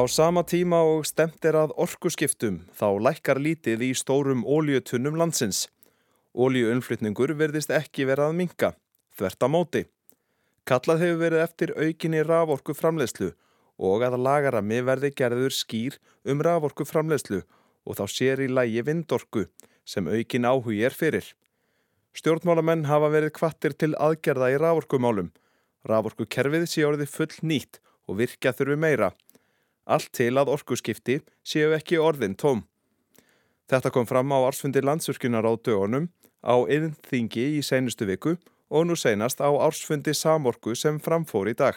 Á 0.00 0.08
sama 0.08 0.40
tíma 0.48 0.78
og 0.80 1.02
stemt 1.04 1.44
er 1.44 1.58
að 1.60 1.74
orkuskiptum 1.76 2.54
þá 2.72 2.86
lækkar 3.04 3.36
lítið 3.36 3.82
í 3.84 3.88
stórum 3.92 4.46
óljötunnum 4.48 5.18
landsins. 5.20 5.66
Óljöunflytningur 6.32 7.34
verðist 7.36 7.68
ekki 7.68 8.06
verið 8.08 8.30
að 8.30 8.38
minka, 8.38 8.70
þvert 9.12 9.44
á 9.44 9.48
móti. 9.52 9.82
Kallað 10.64 11.04
hefur 11.04 11.20
verið 11.26 11.44
eftir 11.44 11.74
aukinni 11.76 12.24
raforku 12.24 12.72
framlegslu 12.80 13.30
og 13.76 14.06
að 14.08 14.16
lagarami 14.24 14.80
verði 14.88 15.12
gerður 15.20 15.58
skýr 15.58 16.00
um 16.24 16.40
raforku 16.48 16.88
framlegslu 16.88 17.42
og 17.84 18.00
þá 18.00 18.04
sér 18.08 18.46
í 18.46 18.48
lægi 18.48 18.88
vindorku 18.88 19.50
sem 19.84 20.08
aukin 20.08 20.48
áhugi 20.48 20.80
er 20.80 20.96
fyrir. 20.96 21.26
Stjórnmálamenn 22.16 22.88
hafa 22.88 23.12
verið 23.12 23.36
kvattir 23.36 23.76
til 23.76 23.92
aðgerða 24.00 24.54
í 24.54 24.60
raforkumálum. 24.64 25.34
Raforkukerfið 25.84 26.70
sé 26.72 26.88
orðið 26.88 27.18
full 27.18 27.34
nýtt 27.44 27.84
og 28.08 28.24
virkja 28.24 28.56
þurfi 28.56 28.80
meira 28.80 29.12
allt 29.90 30.12
til 30.16 30.32
að 30.38 30.52
orkuskipti 30.54 31.20
séu 31.42 31.74
ekki 31.76 31.98
orðin 32.00 32.36
tóm. 32.38 32.64
Þetta 33.70 33.92
kom 33.94 34.06
fram 34.06 34.32
á 34.34 34.38
ársfundi 34.48 34.82
landsurkunar 34.82 35.46
á 35.46 35.52
dögunum, 35.54 36.08
á 36.42 36.54
yðnþingi 36.66 37.46
í 37.58 37.60
seinustu 37.62 38.08
viku 38.08 38.34
og 38.70 38.86
nú 38.86 38.96
seinast 38.98 39.42
á 39.42 39.50
ársfundi 39.50 40.14
samorku 40.14 40.74
sem 40.74 40.98
framfór 41.02 41.50
í 41.52 41.54
dag. 41.58 41.76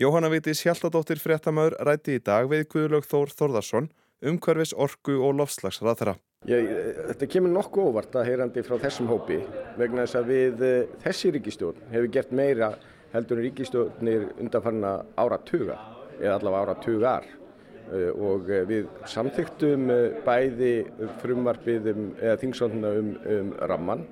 Jóhanna 0.00 0.28
Vítis 0.32 0.64
Hjaltadóttir 0.64 1.20
fréttamaður 1.22 1.76
rætti 1.86 2.18
í 2.18 2.22
dag 2.24 2.48
við 2.50 2.66
Guðlaug 2.72 3.06
Þór 3.06 3.32
Þórðarsson 3.38 3.88
um 4.24 4.40
hverfis 4.42 4.74
orku 4.74 5.20
og 5.22 5.36
lofslagsrað 5.38 6.00
þeirra. 6.00 6.16
Þetta 6.44 7.28
kemur 7.30 7.54
nokkuð 7.54 7.88
óvart 7.92 8.18
að 8.18 8.28
heyrandi 8.32 8.64
frá 8.66 8.76
þessum 8.82 9.08
hópi 9.12 9.38
vegna 9.78 10.04
þess 10.04 10.18
að 10.20 10.32
við 10.32 10.66
eh, 10.68 10.92
þessi 11.06 11.32
ríkistjórn 11.38 11.88
hefur 11.94 12.12
gert 12.18 12.34
meira 12.36 12.74
heldur 13.14 13.40
en 13.40 13.46
ríkistjórnir 13.46 14.28
undanfarna 14.42 14.96
áratuga 15.16 15.78
eða 16.20 16.36
allavega 16.38 16.62
ára 16.64 16.74
tugar 16.82 17.26
eh, 17.26 18.10
og 18.10 18.50
eh, 18.50 18.64
við 18.68 18.90
samþyktum 19.10 19.90
eh, 19.94 20.20
bæði 20.26 20.74
frumvarfið 21.22 21.90
um, 21.94 22.06
eða 22.20 22.38
þingsónduna 22.42 22.92
um, 23.00 23.10
um 23.36 23.50
ramman 23.72 24.06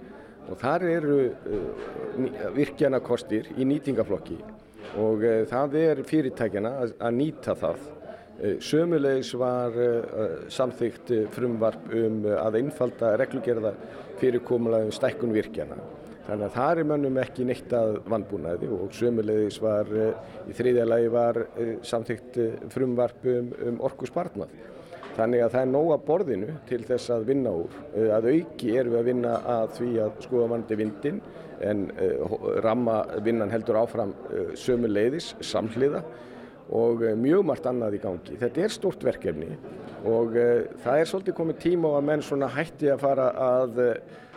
og 0.50 0.58
þar 0.58 0.84
eru 0.90 1.16
virkjana 2.56 2.98
kostir 3.04 3.46
í 3.54 3.66
nýtingaflokki 3.68 4.40
og 4.98 5.22
það 5.48 5.76
er 5.78 6.02
fyrirtækjana 6.04 6.72
að, 6.82 7.12
nýta 7.14 7.54
það. 7.56 7.78
Sömulegis 8.60 9.30
var 9.38 9.78
samþykt 10.52 11.12
frumvarf 11.32 11.86
um 11.94 12.26
að 12.26 12.58
einfalda 12.58 13.14
reglugerða 13.22 13.72
fyrirkomulega 14.20 14.90
um 14.90 14.92
stækkun 14.98 15.32
virkjana. 15.32 15.78
Þannig 16.22 16.46
að 16.46 16.52
það 16.54 16.80
er 16.80 16.86
mönnum 16.86 17.16
ekki 17.18 17.44
neitt 17.46 17.72
að 17.74 17.96
vannbúnaði 18.10 18.68
og 18.76 18.92
sömulegis 18.94 19.56
var 19.62 19.88
eh, 19.90 20.28
í 20.46 20.54
þriðja 20.54 20.84
lagi 20.86 21.08
var 21.10 21.40
eh, 21.42 21.72
samþygt 21.86 22.38
eh, 22.38 22.52
frumvarp 22.70 23.26
um, 23.32 23.48
um 23.66 23.80
orku 23.88 24.06
spartnað. 24.06 24.52
Þannig 25.16 25.42
að 25.42 25.50
það 25.56 25.64
er 25.64 25.72
nóga 25.72 25.96
borðinu 26.06 26.52
til 26.68 26.78
þess 26.88 27.10
að 27.12 27.26
vinna 27.28 27.50
úr. 27.52 27.74
Að 28.16 28.28
auki 28.30 28.70
erum 28.80 28.94
við 28.94 29.00
að 29.00 29.08
vinna 29.10 29.32
að 29.58 29.74
því 29.76 29.88
að 30.06 30.22
skoða 30.24 30.46
vandi 30.54 30.78
vindin 30.80 31.18
en 31.62 31.82
ramma 32.64 32.94
vinnan 33.22 33.52
heldur 33.52 33.76
áfram 33.82 34.14
sömulegis, 34.56 35.34
samhliða 35.44 36.00
og 36.72 37.04
mjög 37.20 37.44
margt 37.44 37.68
annað 37.68 37.98
í 37.98 38.02
gangi. 38.06 38.38
Þetta 38.40 38.64
er 38.64 38.72
stort 38.72 39.04
verkefni 39.04 39.50
og 40.08 40.32
það 40.80 41.02
er 41.02 41.12
svolítið 41.12 41.38
komið 41.42 41.60
tíma 41.66 41.92
á 41.92 41.98
að 41.98 42.08
menn 42.08 42.24
svona 42.24 42.48
hætti 42.56 42.88
að 42.94 43.04
fara 43.04 43.28
að 43.50 43.84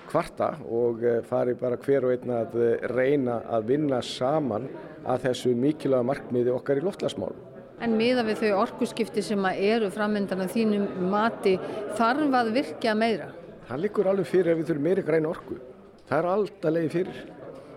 kvarta 0.10 0.54
og 0.66 1.04
eh, 1.04 1.22
fari 1.26 1.56
bara 1.60 1.80
hver 1.82 2.08
og 2.08 2.16
einn 2.16 2.34
að 2.34 2.56
eh, 2.62 2.88
reyna 2.92 3.42
að 3.58 3.70
vinna 3.74 4.02
saman 4.06 4.68
að 5.06 5.28
þessu 5.30 5.54
mikilvæga 5.60 6.08
markmiði 6.08 6.54
okkar 6.56 6.82
í 6.82 6.86
loftlasmálum. 6.86 7.52
En 7.84 7.96
miða 8.00 8.24
við 8.24 8.46
þau 8.46 8.62
orkuskipti 8.64 9.24
sem 9.26 9.48
eru 9.52 9.90
framöndan 9.92 10.46
að 10.46 10.54
þínum 10.56 10.86
mati 11.12 11.58
þarf 11.98 12.38
að 12.40 12.54
virkja 12.56 12.96
meira? 12.98 13.32
Það 13.68 13.82
likur 13.84 14.10
alveg 14.10 14.30
fyrir 14.30 14.54
að 14.54 14.62
við 14.62 14.70
þurfum 14.70 14.88
meiri 14.88 15.04
græna 15.06 15.32
orku. 15.32 15.58
Það 16.06 16.20
er 16.20 16.30
alltaf 16.32 16.76
leiði 16.76 16.92
fyrir. 16.94 17.24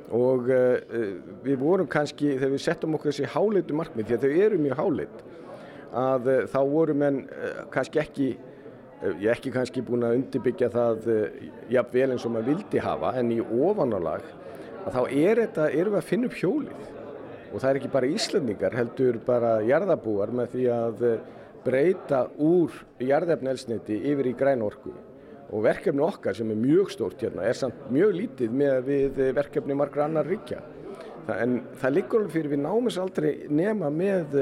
og 0.09 0.47
uh, 0.49 0.79
við 1.45 1.59
vorum 1.61 1.89
kannski, 1.91 2.31
þegar 2.39 2.53
við 2.55 2.63
settum 2.65 2.95
okkur 2.97 3.11
þessi 3.11 3.29
háleitu 3.29 3.75
markmið, 3.77 4.07
því 4.09 4.15
að 4.17 4.23
þau 4.23 4.45
eru 4.47 4.61
mjög 4.65 4.79
háleit, 4.79 5.19
að 5.93 6.31
uh, 6.33 6.39
þá 6.49 6.59
vorum 6.71 7.05
en 7.05 7.19
uh, 7.27 7.59
kannski 7.75 8.01
ekki, 8.01 8.29
ég 9.07 9.31
ekki 9.33 9.53
kannski 9.55 9.83
búin 9.87 10.07
að 10.07 10.19
undirbyggja 10.19 10.69
það 10.75 11.09
jafnvel 11.71 12.13
eins 12.13 12.27
og 12.27 12.35
maður 12.35 12.53
vildi 12.53 12.83
hafa, 12.83 13.15
en 13.21 13.33
í 13.35 13.41
ofanálag, 13.41 14.25
að 14.85 14.95
þá 14.97 15.03
er 15.07 15.43
þetta, 15.45 15.67
erum 15.71 15.95
við 15.95 16.01
að 16.01 16.09
finna 16.09 16.31
upp 16.31 16.39
hjólið. 16.39 16.87
Og 17.49 17.61
það 17.63 17.69
er 17.71 17.79
ekki 17.81 17.93
bara 17.93 18.13
Íslandingar, 18.13 18.75
heldur 18.77 19.21
bara 19.25 19.53
jarðabúar 19.65 20.33
með 20.37 20.51
því 20.55 20.65
að 20.75 21.05
breyta 21.65 22.25
úr 22.45 22.75
jarðefnelsniti 23.03 23.97
yfir 24.11 24.31
í 24.31 24.35
grænorku 24.39 24.93
og 25.49 25.63
verkefni 25.65 26.03
okkar 26.05 26.37
sem 26.37 26.51
er 26.53 26.59
mjög 26.61 26.91
stórt 26.93 27.23
hérna 27.25 27.47
er 27.49 27.57
samt 27.57 27.87
mjög 27.93 28.13
lítið 28.19 28.57
með 28.61 28.83
við 28.85 29.21
verkefni 29.37 29.77
margra 29.77 30.05
annar 30.05 30.29
ríkja. 30.29 30.61
En 31.33 31.63
það 31.81 31.95
liggur 31.95 32.23
alveg 32.23 32.35
fyrir 32.37 32.53
við 32.53 32.63
námins 32.65 32.99
aldrei 33.01 33.31
nema 33.49 33.89
með 33.93 34.37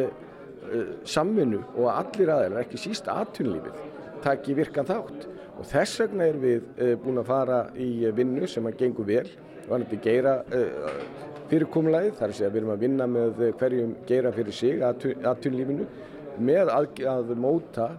samvinnu 1.06 1.62
og 1.76 1.88
allir 1.92 2.32
aðeins, 2.34 2.58
ekki 2.64 2.80
síst 2.82 3.06
aðtunlífið, 3.10 3.85
taki 4.26 4.56
virkan 4.58 4.88
þátt. 4.88 5.26
Og 5.56 5.68
þess 5.70 6.02
vegna 6.02 6.26
er 6.28 6.40
við 6.42 6.66
uh, 6.76 6.94
búin 7.00 7.22
að 7.22 7.30
fara 7.30 7.60
í 7.80 7.90
vinnu 8.16 8.48
sem 8.50 8.66
að 8.68 8.80
gengur 8.82 9.08
vel, 9.08 9.28
vanandi 9.66 10.00
geira 10.04 10.40
uh, 10.44 10.98
fyrirkomlæðið, 11.50 12.16
þar 12.18 12.34
sé 12.34 12.46
að 12.46 12.56
við 12.56 12.62
erum 12.62 12.74
að 12.74 12.82
vinna 12.84 13.06
með 13.10 13.42
hverjum 13.60 13.94
geira 14.08 14.34
fyrir 14.34 14.56
sig 14.56 14.82
aðtunlífinu, 14.82 15.86
með 16.36 16.72
að, 16.74 16.88
að 17.08 17.32
móta 17.40 17.94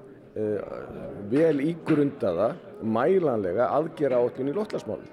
vel 1.31 1.63
ígrundaða 1.65 2.51
mælanlega 2.85 3.71
aðgera 3.73 4.19
átlun 4.21 4.51
í 4.51 4.53
lotlasmálum. 4.53 5.07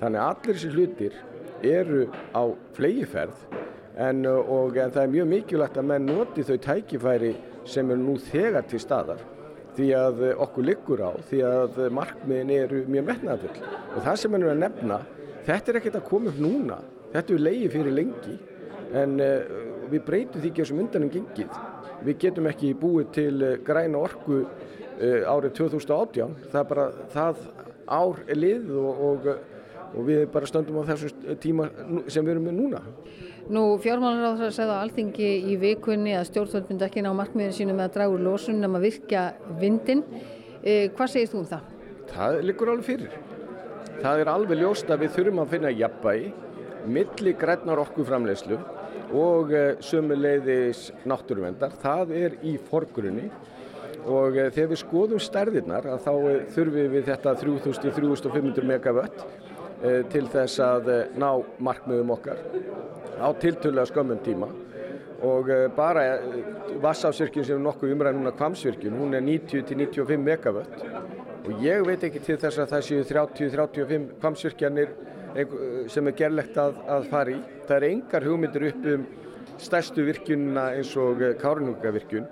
Þannig 0.00 0.22
að 0.22 0.30
allir 0.30 0.56
þessi 0.56 0.70
hlutir 0.72 1.18
eru 1.60 2.06
á 2.32 2.42
flegiferð 2.76 3.42
en, 4.00 4.24
og, 4.26 4.76
en 4.76 4.94
það 4.94 5.02
er 5.02 5.12
mjög 5.14 5.28
mikilvægt 5.34 5.80
að 5.80 5.88
menn 5.90 6.08
noti 6.08 6.44
þau 6.46 6.56
tækifæri 6.64 7.34
sem 7.68 7.90
eru 7.92 8.00
nú 8.00 8.16
þegar 8.30 8.64
til 8.70 8.80
staðar 8.80 9.20
því 9.76 9.88
að 9.96 10.22
okkur 10.46 10.66
liggur 10.66 11.02
á, 11.04 11.10
því 11.30 11.42
að 11.48 11.80
markmiðin 11.96 12.54
eru 12.56 12.84
mjög 12.90 13.08
metnaðafull 13.10 13.66
og 13.96 14.06
það 14.06 14.20
sem 14.22 14.38
er 14.38 14.46
að 14.50 14.62
nefna, 14.64 15.00
þetta 15.48 15.72
er 15.72 15.80
ekkert 15.80 16.00
að 16.00 16.08
koma 16.10 16.32
upp 16.32 16.40
núna, 16.42 16.80
þetta 17.14 17.36
er 17.36 17.44
leiði 17.46 17.70
fyrir 17.76 17.96
lengi 17.96 18.36
en 19.00 19.16
uh, 19.22 19.54
við 19.90 20.04
breytum 20.06 20.42
því 20.42 20.50
ekki 20.50 20.64
þessum 20.64 20.82
undanum 20.84 21.12
gengið. 21.14 21.60
Við 22.00 22.20
getum 22.22 22.46
ekki 22.48 22.70
búið 22.80 23.10
til 23.12 23.34
græna 23.66 24.00
orku 24.00 24.44
árið 25.00 25.52
2018, 25.56 26.34
það 26.52 26.60
er 26.60 26.68
bara 26.68 26.86
það 27.12 27.42
ár 27.90 28.20
er 28.28 28.38
lið 28.38 28.70
og, 28.78 29.02
og, 29.08 29.28
og 29.96 30.06
við 30.06 30.24
bara 30.32 30.48
stöndum 30.48 30.80
á 30.84 30.90
þessum 30.92 31.38
tíma 31.42 31.68
sem 32.06 32.24
við 32.24 32.34
erum 32.34 32.48
með 32.48 32.58
núna. 32.58 32.82
Nú 33.50 33.62
fjármálaráður 33.82 34.52
segða 34.54 34.76
alþingi 34.84 35.28
í 35.50 35.56
vikunni 35.58 36.12
að 36.14 36.28
stjórnvöld 36.28 36.68
myndi 36.70 36.84
ekki 36.86 37.02
ná 37.02 37.08
markmiðin 37.18 37.56
sínum 37.56 37.80
að 37.82 37.96
draga 37.96 38.14
úr 38.14 38.22
lósun 38.22 38.62
um 38.62 38.76
að 38.78 38.84
virkja 38.86 39.24
vindin. 39.58 40.04
Eh, 40.62 40.92
hvað 40.94 41.10
segist 41.16 41.34
þú 41.34 41.40
um 41.40 41.48
það? 41.50 41.72
Það 42.12 42.38
liggur 42.46 42.70
alveg 42.70 42.86
fyrir. 42.86 43.16
Það 44.00 44.22
er 44.22 44.30
alveg 44.30 44.62
ljóst 44.62 44.92
að 44.94 45.02
við 45.02 45.16
þurfum 45.16 45.42
að 45.42 45.50
finna 45.56 45.74
jafnbæi 45.74 46.30
milli 46.94 47.34
grænar 47.42 47.82
orkuframlegslu 47.82 48.60
og 49.18 49.50
eh, 49.50 49.72
sömuleiðis 49.82 50.86
náttúruvendar. 51.10 51.74
Það 51.82 52.14
er 52.22 52.38
í 52.46 52.54
forgrunni 52.70 53.26
og 54.06 54.38
eh, 54.38 54.52
þegar 54.54 54.74
við 54.76 54.82
skoðum 54.84 55.22
stærðirnar 55.26 55.90
þá 56.06 56.12
þurfum 56.54 56.94
við 56.94 57.08
þetta 57.10 57.34
3000-3500 57.42 58.70
megawatt 58.70 59.24
eh, 59.26 59.49
til 60.12 60.26
þess 60.28 60.60
að 60.60 60.90
ná 61.16 61.28
markmiðum 61.62 62.10
okkar 62.12 62.40
á 63.16 63.28
tiltölulega 63.40 63.88
skömmun 63.88 64.20
tíma. 64.24 64.48
Og 65.24 65.48
bara 65.76 66.04
vassafsvirkjum 66.80 67.44
sem 67.44 67.58
er 67.58 67.64
nokkuð 67.64 67.94
umræð 67.94 68.16
núna 68.16 68.32
kvamsvirkjum, 68.36 68.96
hún 68.96 69.16
er 69.16 69.24
90-95 69.24 70.22
megawatt 70.24 70.84
og 71.40 71.64
ég 71.64 71.84
veit 71.84 72.04
ekki 72.08 72.22
til 72.24 72.38
þess 72.40 72.60
að 72.60 72.74
það 72.74 72.86
séu 72.86 73.06
30-35 73.08 74.06
kvamsvirkjanir 74.20 74.92
sem 75.92 76.08
er 76.08 76.16
gerlegt 76.16 76.56
að, 76.60 76.80
að 76.88 77.08
fara 77.12 77.34
í. 77.34 77.40
Það 77.68 77.76
er 77.76 77.88
engar 77.90 78.28
hugmyndir 78.28 78.68
upp 78.70 78.88
um 78.94 79.08
stærstu 79.60 80.04
virkjunina 80.08 80.70
eins 80.76 80.92
og 81.00 81.20
Kárnungavirkjun 81.40 82.28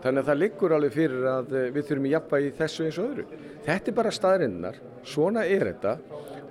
Þannig 0.00 0.22
að 0.22 0.28
það 0.30 0.38
liggur 0.40 0.72
alveg 0.72 0.94
fyrir 0.94 1.26
að 1.28 1.50
eh, 1.58 1.66
við 1.74 1.88
þurfum 1.88 2.06
að 2.06 2.14
jafna 2.14 2.40
í 2.40 2.52
þessu 2.56 2.84
eins 2.86 2.98
og 3.00 3.08
öðru. 3.10 3.24
Þetta 3.66 3.90
er 3.90 3.96
bara 3.98 4.12
staðrinnar, 4.16 4.78
svona 5.04 5.42
er 5.44 5.68
þetta 5.68 5.92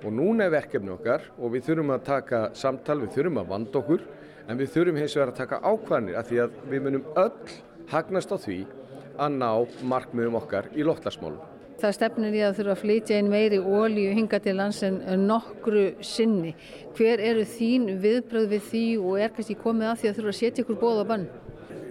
og 0.00 0.12
núna 0.14 0.46
er 0.46 0.54
verkefni 0.54 0.92
okkar 0.94 1.26
og 1.38 1.54
við 1.54 1.68
þurfum 1.68 1.94
að 1.94 2.04
taka 2.08 2.42
samtal, 2.56 3.00
við 3.02 3.14
þurfum 3.18 3.40
að 3.42 3.52
vanda 3.52 3.80
okkur 3.82 4.04
en 4.48 4.58
við 4.60 4.72
þurfum 4.74 5.00
hins 5.00 5.16
vegar 5.16 5.32
að 5.32 5.40
taka 5.42 5.60
ákvæðanir 5.62 6.18
af 6.20 6.28
því 6.30 6.42
að 6.44 6.58
við 6.72 6.84
munum 6.86 7.08
öll 7.20 7.54
hagnast 7.90 8.32
á 8.32 8.36
því 8.40 8.58
að 9.20 9.36
ná 9.36 9.50
markmiðum 9.92 10.38
okkar 10.40 10.70
í 10.74 10.86
loftlasmálum. 10.86 11.40
Það 11.80 11.94
stefnir 11.96 12.34
í 12.36 12.40
að 12.44 12.56
þurfa 12.58 12.74
að 12.74 12.80
flytja 12.82 13.16
einn 13.16 13.30
meiri 13.32 13.58
ólíu 13.60 14.10
hinga 14.16 14.40
til 14.44 14.52
lands 14.58 14.82
en 14.84 15.22
nokkru 15.24 15.86
sinni. 16.04 16.52
Hver 16.96 17.22
eru 17.24 17.46
þín 17.48 17.86
viðbröð 18.02 18.50
við 18.50 18.66
því 18.66 18.82
og 19.00 19.22
er 19.24 19.32
kannski 19.36 19.56
komið 19.60 19.92
að 19.92 20.02
því 20.02 20.10
að 20.10 20.18
þurfa 20.18 20.34
að 20.34 20.40
setja 20.40 20.64
ykkur 20.64 20.80
bóða 20.82 21.06
bann? 21.08 21.24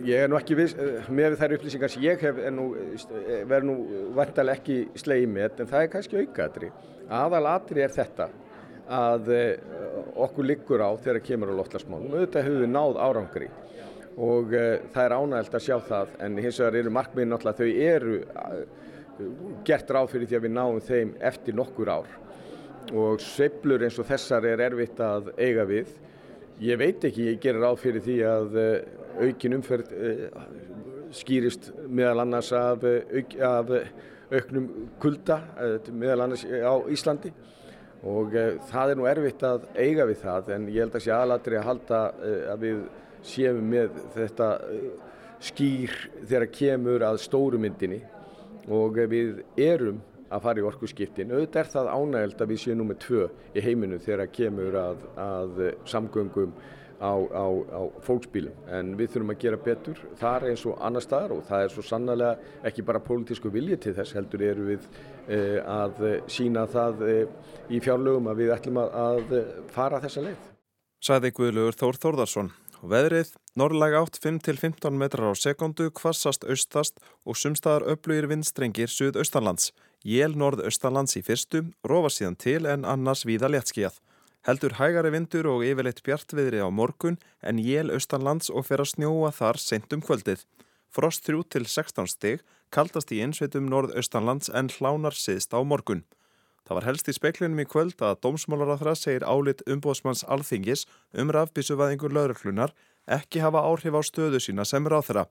Ég 0.05 0.23
er 0.23 0.29
nú 0.31 0.37
ekki 0.37 0.55
viss, 0.55 0.75
eh, 0.79 1.09
með 1.11 1.35
þær 1.41 1.55
upplýsingar 1.57 1.91
sem 1.91 2.03
ég 2.05 2.21
hef 2.23 2.37
eh, 2.37 3.41
verið 3.49 3.65
nú 3.67 3.75
vantalega 4.15 4.61
ekki 4.61 4.77
sleið 4.95 5.25
með, 5.33 5.59
en 5.59 5.71
það 5.73 5.81
er 5.81 5.91
kannski 5.95 6.21
aukaðri. 6.21 6.71
Aðalatri 7.09 7.83
er 7.85 7.93
þetta 7.95 8.29
að 8.89 9.31
eh, 9.33 9.71
okkur 10.19 10.49
liggur 10.49 10.83
á 10.85 10.89
þegar 10.97 11.23
kemur 11.25 11.53
á 11.53 11.59
loftlagsmálum. 11.59 12.13
Auðvitað 12.13 12.47
höfum 12.49 12.63
við 12.65 12.71
náð 12.73 13.01
árangri 13.05 13.49
og 14.19 14.51
það 14.51 15.03
er 15.05 15.13
ánægilt 15.15 15.53
að 15.55 15.63
sjá 15.63 15.75
það, 15.87 16.09
en 16.25 16.39
hins 16.43 16.57
vegar 16.59 16.75
eru 16.75 16.91
markmiðin 16.91 17.29
náttúrulega 17.31 17.59
þau 17.61 17.69
eru 17.85 18.15
gert 19.67 19.93
ráð 19.95 20.09
fyrir 20.11 20.27
því 20.27 20.37
að 20.39 20.43
við 20.43 20.53
náum 20.57 20.79
þeim 20.83 21.13
eftir 21.29 21.55
nokkur 21.55 21.91
ár 21.93 22.09
og 22.99 23.23
sveplur 23.23 23.85
eins 23.85 23.99
og 24.01 24.09
þessar 24.09 24.47
er 24.49 24.63
erfitt 24.65 24.99
að 25.03 25.31
eiga 25.37 25.63
við. 25.69 25.93
Ég 26.59 26.81
veit 26.81 27.05
ekki, 27.07 27.29
ég 27.29 27.39
gerir 27.39 27.63
ráð 27.63 27.79
fyrir 27.85 28.03
því 28.03 28.17
að 28.27 28.59
aukin 29.19 29.57
umferð 29.59 29.91
eh, 29.95 30.25
skýrist 31.15 31.71
meðal 31.87 32.23
annars 32.23 32.51
af, 32.55 32.83
eh, 32.87 33.23
af 33.45 33.71
eh, 33.75 33.89
auknum 34.29 34.67
kulda 35.01 35.39
meðal 35.91 36.25
annars 36.25 36.45
á 36.45 36.73
Íslandi 36.91 37.31
og 38.09 38.35
það 38.69 38.93
er 38.93 38.99
nú 38.99 39.07
erfitt 39.09 39.43
að 39.43 39.65
eiga 39.75 40.05
við 40.07 40.21
það 40.23 40.51
en 40.55 40.67
ég 40.69 40.85
held 40.85 40.95
að 40.95 41.05
sé 41.05 41.13
aðlatri 41.15 41.59
að 41.59 41.67
halda 41.67 42.01
að 42.53 42.61
við 42.63 42.83
séum 43.25 43.63
með 43.73 43.97
þetta 44.15 44.49
skýr 45.43 45.95
þegar 46.27 46.47
kemur 46.55 47.05
að 47.09 47.19
stórumyndinni 47.25 47.99
og 48.69 48.99
við 49.09 49.41
erum 49.59 49.99
að 50.29 50.43
fara 50.45 50.61
í 50.61 50.65
orkusskiptin. 50.67 51.31
Auðvitað 51.33 51.61
er 51.63 51.71
það 51.73 51.91
ánægild 51.95 52.43
að 52.43 52.51
við 52.51 52.61
séum 52.63 52.79
nú 52.79 52.87
með 52.89 52.99
tvö 53.05 53.23
í 53.55 53.63
heiminu 53.65 53.99
þegar 54.03 54.33
kemur 54.35 54.77
að, 54.77 55.05
að 55.23 55.63
samgöngum 55.89 56.53
á, 56.99 57.13
á, 57.15 57.45
á 57.47 57.81
fólksbílum 58.03 58.69
en 58.75 58.93
við 58.99 59.13
þurfum 59.13 59.33
að 59.33 59.41
gera 59.43 59.59
betur 59.63 60.01
þar 60.19 60.47
eins 60.51 60.65
og 60.67 60.79
annar 60.83 61.05
staðar 61.05 61.35
og 61.37 61.43
það 61.47 61.65
er 61.65 61.73
svo 61.73 61.85
sannlega 61.87 62.31
ekki 62.67 62.85
bara 62.87 63.03
pólitísku 63.03 63.51
vilji 63.53 63.79
til 63.85 63.95
þess 63.97 64.15
heldur 64.17 64.43
eru 64.43 64.69
við 64.73 64.87
eh, 65.31 65.59
að 65.63 66.03
sína 66.31 66.67
það 66.69 67.05
eh, 67.07 67.35
í 67.71 67.81
fjárlögum 67.83 68.31
að 68.31 68.43
við 68.43 68.55
ætlum 68.57 68.81
að, 68.83 68.97
að 68.99 69.37
fara 69.73 70.01
þessa 70.03 70.25
leið. 70.27 70.49
Sæði 70.99 71.31
Guðlugur 71.31 71.79
Þór 71.79 72.01
Þórðarsson. 72.03 72.51
Veðrið, 72.79 73.33
norrlæg 73.59 73.95
átt 73.99 74.17
5-15 74.23 74.95
metrar 74.95 75.31
á 75.31 75.35
sekundu, 75.35 75.89
kvassast 75.91 76.45
austast 76.47 76.99
og 77.27 77.35
sumstaðar 77.35 77.85
öflugir 77.91 78.29
vindstrengir 78.31 78.91
suðaustanlands. 78.91 79.73
Jél 80.07 80.35
norðaustanlands 80.39 81.17
í 81.19 81.23
fyrstu, 81.23 81.65
rofa 81.83 82.11
síðan 82.13 82.37
til 82.39 82.63
en 82.71 82.87
annars 82.87 83.25
víða 83.27 83.51
léttskíjað. 83.51 83.99
Heldur 84.47 84.77
hægari 84.79 85.09
vindur 85.11 85.49
og 85.51 85.65
yfirleitt 85.67 85.99
bjartviðri 86.05 86.61
á 86.63 86.71
morgun 86.71 87.17
en 87.43 87.57
jél 87.59 87.91
austanlands 87.91 88.47
og 88.49 88.63
fer 88.69 88.79
að 88.79 88.93
snjóa 88.93 89.33
þar 89.35 89.59
sent 89.59 89.91
um 89.91 90.03
kvöldið. 90.05 90.45
Frost 90.87 91.25
3 91.27 91.43
til 91.51 91.65
16 91.67 92.07
stig, 92.07 92.45
kaldast 92.71 93.11
í 93.11 93.19
einsveitum 93.25 93.67
norðaustanlands 93.67 94.47
en 94.55 94.71
hlánar 94.71 95.17
siðst 95.17 95.51
á 95.51 95.59
morgun. 95.59 96.05
Það 96.63 96.77
var 96.77 96.87
helst 96.87 97.11
í 97.11 97.17
speklinum 97.17 97.59
í 97.59 97.67
kvöld 97.67 97.99
að 98.05 98.21
dómsmálaráþra 98.23 98.95
segir 98.95 99.27
álit 99.27 99.65
umbóðsmanns 99.67 100.23
alþingis 100.23 100.85
um 101.11 101.33
rafbísuvæðingur 101.35 102.15
lauröklunar 102.15 102.71
ekki 103.11 103.43
hafa 103.43 103.65
áhrif 103.65 103.97
á 103.97 104.01
stöðu 104.07 104.39
sína 104.39 104.63
sem 104.63 104.87
ráþra. 104.87 105.27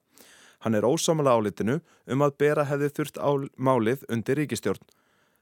Hann 0.66 0.74
er 0.74 0.84
ósámala 0.84 1.38
álitinu 1.38 1.80
um 2.10 2.24
að 2.26 2.36
bera 2.42 2.68
hefði 2.68 2.92
þurft 2.96 3.22
málið 3.56 4.04
undir 4.10 4.42
ríkistjórn. 4.42 4.82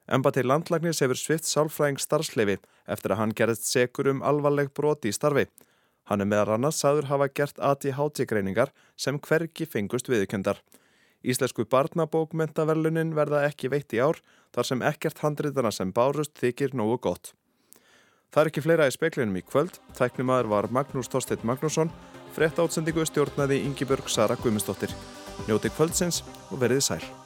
Embati 0.07 0.45
landlagnis 0.47 1.01
hefur 1.03 1.19
svift 1.19 1.49
sálfræðing 1.51 1.99
starfsleifi 1.99 2.61
eftir 2.87 3.15
að 3.15 3.21
hann 3.21 3.35
gerðist 3.35 3.67
segur 3.67 4.13
um 4.13 4.23
alvarleg 4.23 4.71
broti 4.75 5.11
í 5.11 5.17
starfi. 5.17 5.49
Hann 6.07 6.23
er 6.23 6.31
meðal 6.31 6.55
annars 6.55 6.79
saður 6.79 7.09
hafa 7.11 7.27
gert 7.35 7.59
ADHD-greiningar 7.59 8.71
sem 8.95 9.19
hvergi 9.19 9.67
fengust 9.67 10.07
viðkjöndar. 10.11 10.61
Íslensku 11.27 11.67
barnabókmentaverlunin 11.67 13.17
verða 13.19 13.43
ekki 13.49 13.73
veitt 13.73 13.97
í 13.97 13.99
ár 13.99 14.21
þar 14.55 14.71
sem 14.71 14.87
ekkert 14.87 15.25
handriðana 15.25 15.75
sem 15.75 15.91
bárust 15.91 16.39
þykir 16.39 16.79
nógu 16.79 17.01
gott. 17.09 17.35
Það 18.31 18.43
er 18.43 18.53
ekki 18.53 18.63
fleira 18.63 18.87
í 18.87 18.95
speklinum 18.95 19.39
í 19.41 19.43
kvöld. 19.43 19.81
Tæknimaður 19.99 20.53
var 20.55 20.71
Magnús 20.71 21.11
Þorstedt 21.11 21.47
Magnússon. 21.47 21.91
Frett 22.37 22.59
átsendingu 22.63 23.07
stjórnaði 23.09 23.63
Ingi 23.65 23.89
Börg 23.89 24.11
Sara 24.13 24.39
Guimundsdóttir. 24.39 24.93
Njóti 25.49 25.73
kvöldsins 25.73 26.23
og 26.51 26.61
verið 26.63 26.85
sæl. 26.85 27.26